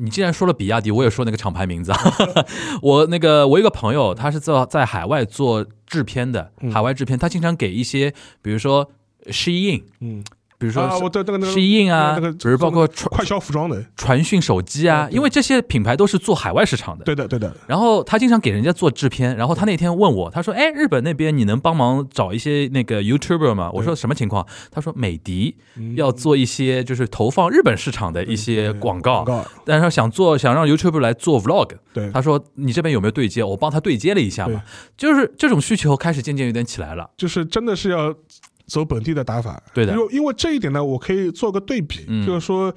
[0.00, 1.98] 你既然说了比亚迪，我也说那个厂牌名字啊。
[2.80, 8.90] 我那个我有一个朋友，他是在在海外做制片的，嗯海外制片，他经常给一些，比如说
[9.26, 10.24] Shein，嗯，
[10.60, 17.04] 比如说啊，我对那个那个 Shein 啊，那个比如包括传快销服装的，传讯手机啊，因为这些品牌都是做海外市场的。
[17.06, 29.24] 对的对的，然后他经常给人家做制片，然后他那天问我，他说：“哎，日本那边你能帮忙找一些那个 YouTuber 吗？”我说：“什么情况？”他说：“美的嗯要做一些就是投放日本市场的一些广告，
[29.64, 31.70] 但是他想做想让 YouTuber 来做 Vlog。
[31.94, 33.42] 对，他说：“你这边有没有对接？
[33.42, 34.62] 我帮他对接了一下嘛。”
[34.98, 37.08] 就是这种需求开始渐渐有点起来了。
[37.16, 38.14] 就是真的是要
[38.70, 42.72] 走本地的打法，对的因为因为这一点呢，我可以做个对比，嗯就是说，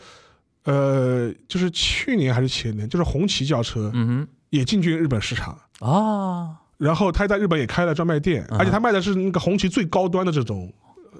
[0.63, 5.55] 呃，就是去年还是前年，就是红旗轿车嗯也进军日本市场。
[5.79, 10.73] 哼，啊，然后他在日本也开了专卖店，嗯而且他卖的是那个红旗最高端的这种。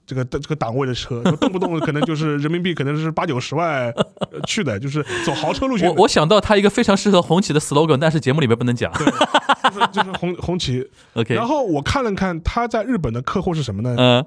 [0.05, 3.89] 这个这个档位的车，动不动可能就是人民币可能是八九十万
[4.32, 5.88] 呃去的，就是走豪车路线。
[5.88, 8.91] 我我想到他一个非常适合红旗的 slogan，但是节目里面不能讲。
[8.91, 10.86] 就是就是红红旗。
[11.13, 13.95] OK，然后我看了看他在日本的客户是什么呢？
[13.97, 14.26] 嗯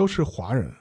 [0.00, 0.72] 都是华人，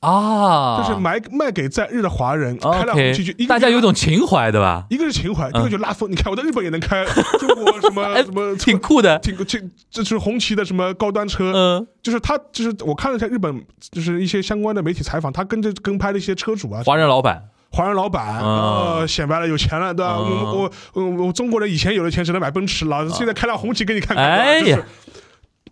[0.00, 4.84] 啊，就是买卖给在日的华人，开了红旗就一大家有种情怀，对吧？
[4.90, 5.60] 一个是情怀，嗯。
[5.60, 6.10] 一个就拉风。
[6.10, 7.04] 你看我在日本也能开
[7.38, 9.16] 中国什么 哎什么挺酷的。
[9.20, 18.98] 挺挺，这是红旗的什么高端车，嗯，就是他就是我看了一下日本就是一些相关的媒体采访，他跟着跟拍的一些车主啊，华人老板，华人老板，嗯。
[18.98, 20.16] 呃，显摆了有钱了，对吧？
[20.18, 20.26] 嗯。
[20.26, 24.60] 我我我我中国人以前有的钱只能买奔驰，老子现在开辆红旗给你看看，哎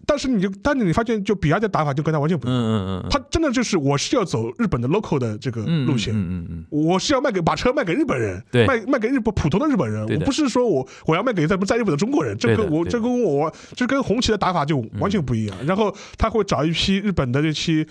[0.07, 8.67] 但是你就，但是你发现，就比亚迪的打法就跟他完全不嗯一样，嗯嗯，他真的就是我是要走日本的 local 的这个嗯路线，嗯嗯嗯我是要卖给把车卖给日本人，对。
[8.67, 15.57] 卖卖给日本普通的日本人，我不是说我我要卖给在在日本的中国人，这跟我这跟我这跟红旗的打法就完全不一样。
[15.67, 17.87] 然后他会找一批日本的这期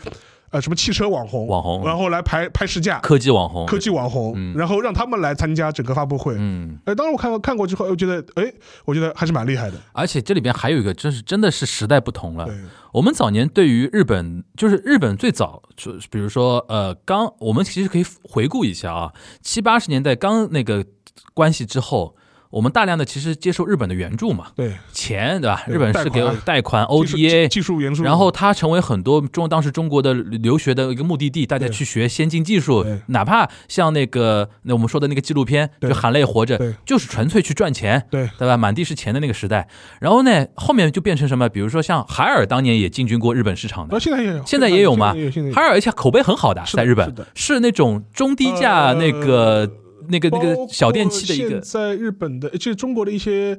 [0.52, 6.36] 呃什么汽车网红，网红然后来拍拍试驾，科技网红，科技网红，嗯然后让他们来参加整个发布会。
[6.38, 8.54] 嗯，哎，当时我看过看过之后，我觉得哎，
[8.86, 9.78] 我觉得还是蛮厉害的。
[9.94, 12.46] 而且这里边还有一个，真是真的是时代不同了。
[12.46, 12.56] 对，
[12.94, 20.86] 我们早年对于日本，就是日本最早，就比如说呃，刚我们其实可以回顾一下啊，七八十年代刚那个
[21.34, 22.16] 关系之后，
[22.52, 25.64] 我们大量的其实接受日本的援助嘛，对，钱对吧？
[25.68, 38.30] 日本是给贷款贷款 ODA，技术援助，然后它成为很多中当时中国的留学的一个目的地，大家去学先进技术，哪怕像那个那我们说的那个纪录片，就含泪活着，就是纯粹去赚钱，对。
[38.38, 38.58] 对吧？
[38.58, 39.68] 满地是钱的那个时代。
[40.00, 41.48] 然后呢，后面就变成什么？
[41.48, 43.96] 比如说像海尔当年也进军过日本市场的。
[43.96, 45.14] 啊，，现在也有，现在也有吗？
[45.14, 45.56] 现在现在也有。
[45.56, 49.70] 海尔而且口碑很好的，是在日本是那种中低价呃那个
[50.08, 53.58] 那个那个小电器的一个在日本的就是中国的一些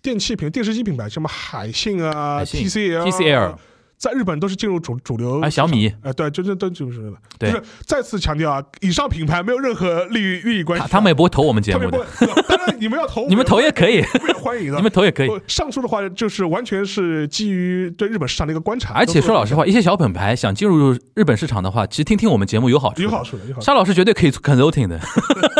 [0.00, 3.56] 电器品、电视机品牌，什么海信啊、TCL、TCL
[3.98, 5.40] 在日本都是进入主主流。
[5.40, 7.14] 啊，小米，哎，对，就这都就是了。
[7.38, 10.86] 对就是再次强调啊，以上品牌没有任何利益利益关系啊。
[10.88, 12.06] 他他们也不会投我们节目的，
[12.48, 14.02] 当然你们要投， 你们投也可以，
[14.40, 14.76] 欢迎的。
[14.76, 15.28] 你们投也可以。
[15.46, 23.64] 上述的话就是完全是基于对日本市场的一个观察，而且说老实话，一些小品牌想进入日本市场的话，其实听听我们节目有好处，有好处的，有好处的。
[23.64, 25.00] 沙老师绝对可以 consulting 的，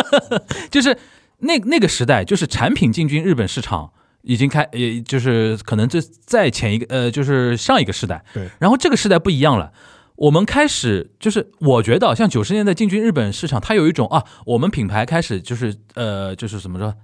[0.70, 0.96] 就是
[1.40, 3.90] 那那个时代，就是产品进军日本市场
[4.28, 9.72] 已经开，也就是可能这在前一个呃，就是上一个时代，对，然后这个时代不一样了。
[10.16, 16.94] 我们开始就是，我觉得像九十年代进军日本市场，它有一种啊，我们品牌开始就是呃，就是怎么说，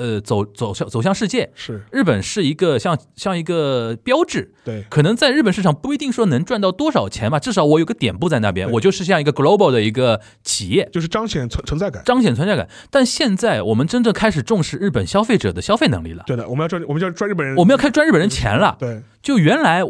[0.00, 1.50] 呃，走走向走向世界。
[1.54, 12.02] 是日本是一个像像一个标志，对可能在日本市场不一定说能赚到多少钱吧，至少我有个点部在那边，我就是像一个 global 的一个企业，就是彰显存存在感。
[12.04, 12.66] 彰显存在感。
[12.90, 18.76] 但现在我们真正开始重视日本消费者的消费能力了，对的，我们要赚，我们要赚日本人，我们要开始赚日本人钱了。
[18.78, 19.82] 对就原来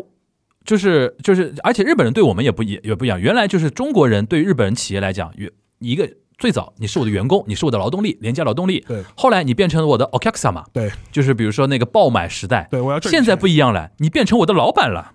[0.64, 3.20] 就是就是，而且日本人对我们也不也也不一样。
[3.20, 6.08] 原来就是中国人对日本人企业来讲，原一个
[6.40, 8.84] 最早你是我的员工，你是我的劳动力，廉价劳动力。
[8.88, 15.12] 对后来你变成了我的 o k a x a m a 对就是比如说那个爆买时代，对，我要现在不一一样了，你变成我的老板了。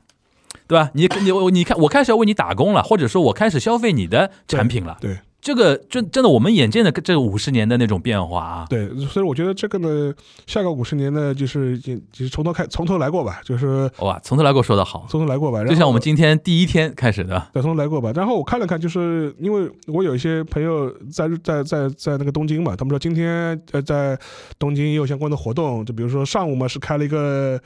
[0.67, 0.89] 对吧？
[0.95, 4.97] 你你我你看，我开始要为你打工了，或者说我开始消费你的产品了。
[4.99, 10.11] 对这个真真的，我们眼见的这五十年的那种变化啊，对，所以我觉得这个呢，
[10.47, 15.63] 下个五十年呢，就是就就是从头开从头来过吧，就是哇，从头来过说的好，从头来过吧。
[15.63, 18.11] 就像我们今天第一天开始的，对，从头来过吧。
[18.15, 24.17] 然后我看了看，就是因为我有一些朋友在在在在那个东京嘛，他们说今天呃在
[24.57, 27.61] 东京也有相关的活动，就比如说上午嘛是开了一个。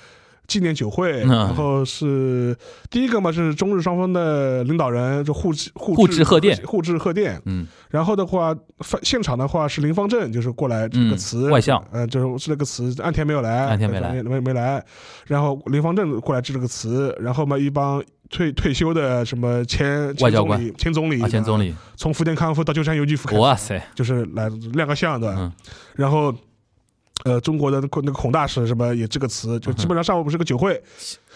[0.49, 1.29] 纪念酒会，嗯。
[1.29, 2.53] 然后是
[2.89, 6.59] 第一个嘛，是中日双方的领导人就互致互互致贺电。
[6.65, 7.41] 互致贺电。
[7.45, 8.53] 嗯，然后的话，
[9.03, 14.11] 现场的话是林方正，就是过来这个嗯词、外相，呃，就是是那个词，岸田没有来，岸田没来。
[14.11, 14.83] 没没没来，
[15.27, 20.59] 然后林方正过来致这个词，然后嘛一帮退退休的什么前外交官。
[20.77, 25.35] 前总理、前总理、啊，前总理，从福田康复到鸠山由纪夫，哇塞，就是来亮个相对吧？
[25.37, 25.53] 嗯。
[25.95, 26.33] 然后。
[27.25, 30.81] 呃，中国的那个孔大使什么也这个词，就基本上上午不是个酒会，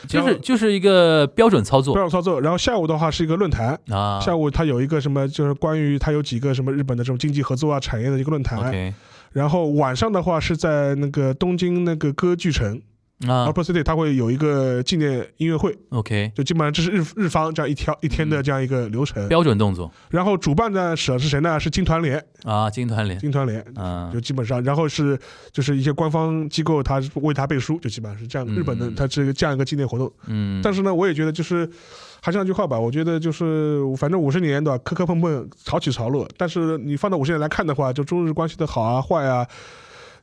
[0.07, 2.39] 就是就是一个标准操作标准操作。
[2.39, 4.19] 然后下午的话是一个论坛，啊。
[4.19, 8.93] 下午他有一个什么，就是关于他有几个什么日本的这种经济合作啊、产业的一个论坛。
[9.31, 12.79] 然后晚上的话是在那个东京那个歌剧城
[13.27, 19.27] 啊 Opera City，它会有一个纪念音乐会，OK 就基本上这是日日方这样一条一天的这样一个流程。
[19.27, 21.59] 标准动作然后主办的者是谁呢？
[21.59, 23.63] 是金团联，啊，金团联，金团联。
[23.75, 25.17] 啊就基本上，然后是
[25.51, 28.47] 就是一些官方机构，他为他背书，就基本上是这样。
[28.47, 31.67] 嗯日本的他这个这样一个纪念活动，嗯，但是呢，我也觉得就是
[32.21, 36.27] 还是那句话吧，我觉得就是反正五十年对吧，磕磕碰碰，潮起潮落。
[36.37, 39.47] 但是你放到五十年来看的话，就中日关系的好啊坏啊，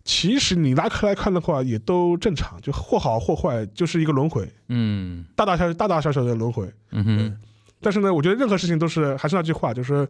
[0.04, 5.24] 其实你拉开来看的话，也都正常，就或好或坏，就是一个轮回，嗯。
[5.36, 6.68] 大大小大大小小的轮回。
[6.90, 7.36] 嗯哼，
[7.80, 10.08] 但是呢，我觉得任何事情都是还是那句话，就是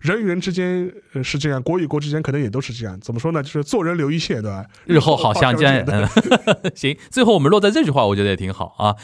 [0.00, 2.98] 人与人之间呃是这样，国与国之间可能也都是这样。
[3.00, 3.42] 怎么说呢？
[3.42, 4.64] 就是做人留一线，对吧？
[4.84, 5.86] 日后好相见。
[6.74, 8.94] 行，最后我们落在这句话，我觉得也挺好啊。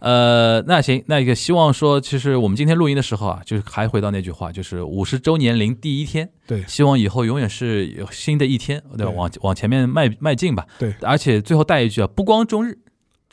[0.00, 9.12] 呃，那行，那一个希望说，其实我们今天录音的时候啊，就是还回到那句话，就是五十周年零第一天，对希望以后永远是有新的一天，对吧？
[9.12, 10.66] 对往往前面迈迈进吧。
[10.78, 12.78] 对而且最后带一句啊，不光中日，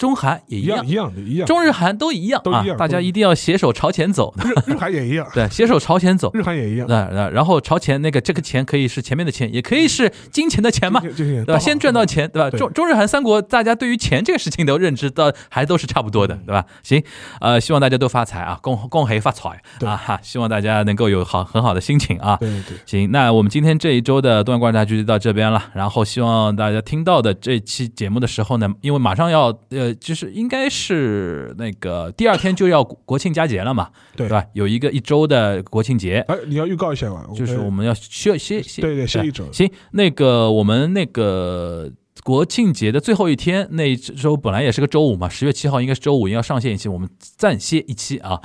[0.02, 1.46] 中韩也一样一样，一样的，一样。
[1.46, 6.32] 中日韩都一样都一样啊，大家一定要携手朝前走，日日韩也一样， 对，携手朝前走。
[6.34, 6.88] 日韩也一样。
[6.90, 11.60] 那那然后朝前那个这个钱可以是前面的钱，也可以是金钱的钱嘛，对吧？
[11.60, 12.50] 先赚到钱，对吧？
[12.58, 16.66] 中中日韩三国，大家对于钱这个事情的认知到还都是差不多嗯的，对吧？
[16.82, 17.04] 行，
[17.40, 19.50] 呃，希望大家都发财啊，恭恭喜发财
[19.86, 20.20] 啊哈！
[20.24, 22.38] 希望大家能够有好很好的心情啊。
[22.38, 25.64] 对对行，那我们今天这一周的东亚观察局就到这边了。
[25.76, 34.46] 然后希望大家听到的这期节目的时候呢，因为马上要呃，就是应该是那个第二天就要国庆佳节了嘛，对吧？
[34.54, 37.26] 有一个一周的国庆节，哎，你要预告一下吧？
[37.36, 41.92] 就是我们要歇歇歇，对对歇一周行，那个我们那个
[42.24, 48.40] 国庆节的最后一天，那一周本来也是个周五嘛，十月七号应该是周五，要上线一期，我们暂歇一期啊，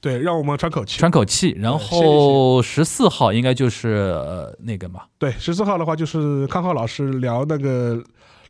[0.00, 0.98] 对，让我们喘口气。
[0.98, 1.54] 喘口气。
[1.58, 8.02] 然后十四号应该就是呃那个嘛对，十四号的话就是康浩老师聊那个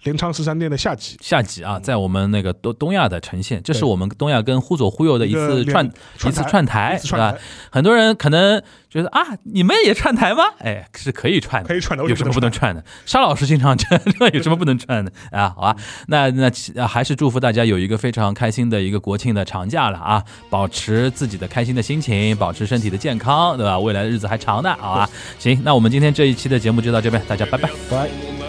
[0.02, 5.86] 镰仓十三店的下集，下集啊，在我们那个东东亚的呈现，这是我们东亚跟忽左忽右的一次串
[6.26, 7.34] 一次串台是吧？
[7.70, 10.42] 很多人可能觉得啊，你们也串台吗？
[10.58, 12.84] 哎，是可以串的，可以串的， 有什么不能串的？
[13.06, 14.00] 沙老师经常串，
[14.32, 15.50] 有什么不能串的啊？
[15.54, 15.76] 好吧，
[16.08, 16.50] 那那
[16.86, 20.24] 还是祝福大家有一个非常开心的一个国庆的长假了啊！
[20.50, 23.78] 保持自己的开心的心情，保持身体的健康，对吧？
[23.78, 25.08] 未来的日子还长呢，好吧？
[25.38, 27.70] 行，那我们今天这一期的节目就到这边，大家拜拜。
[27.88, 28.41] 拜。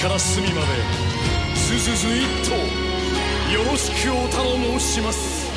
[0.00, 0.66] から隅まで。
[1.54, 2.54] ズズズ一頭
[3.52, 5.55] よろしくお頼申します。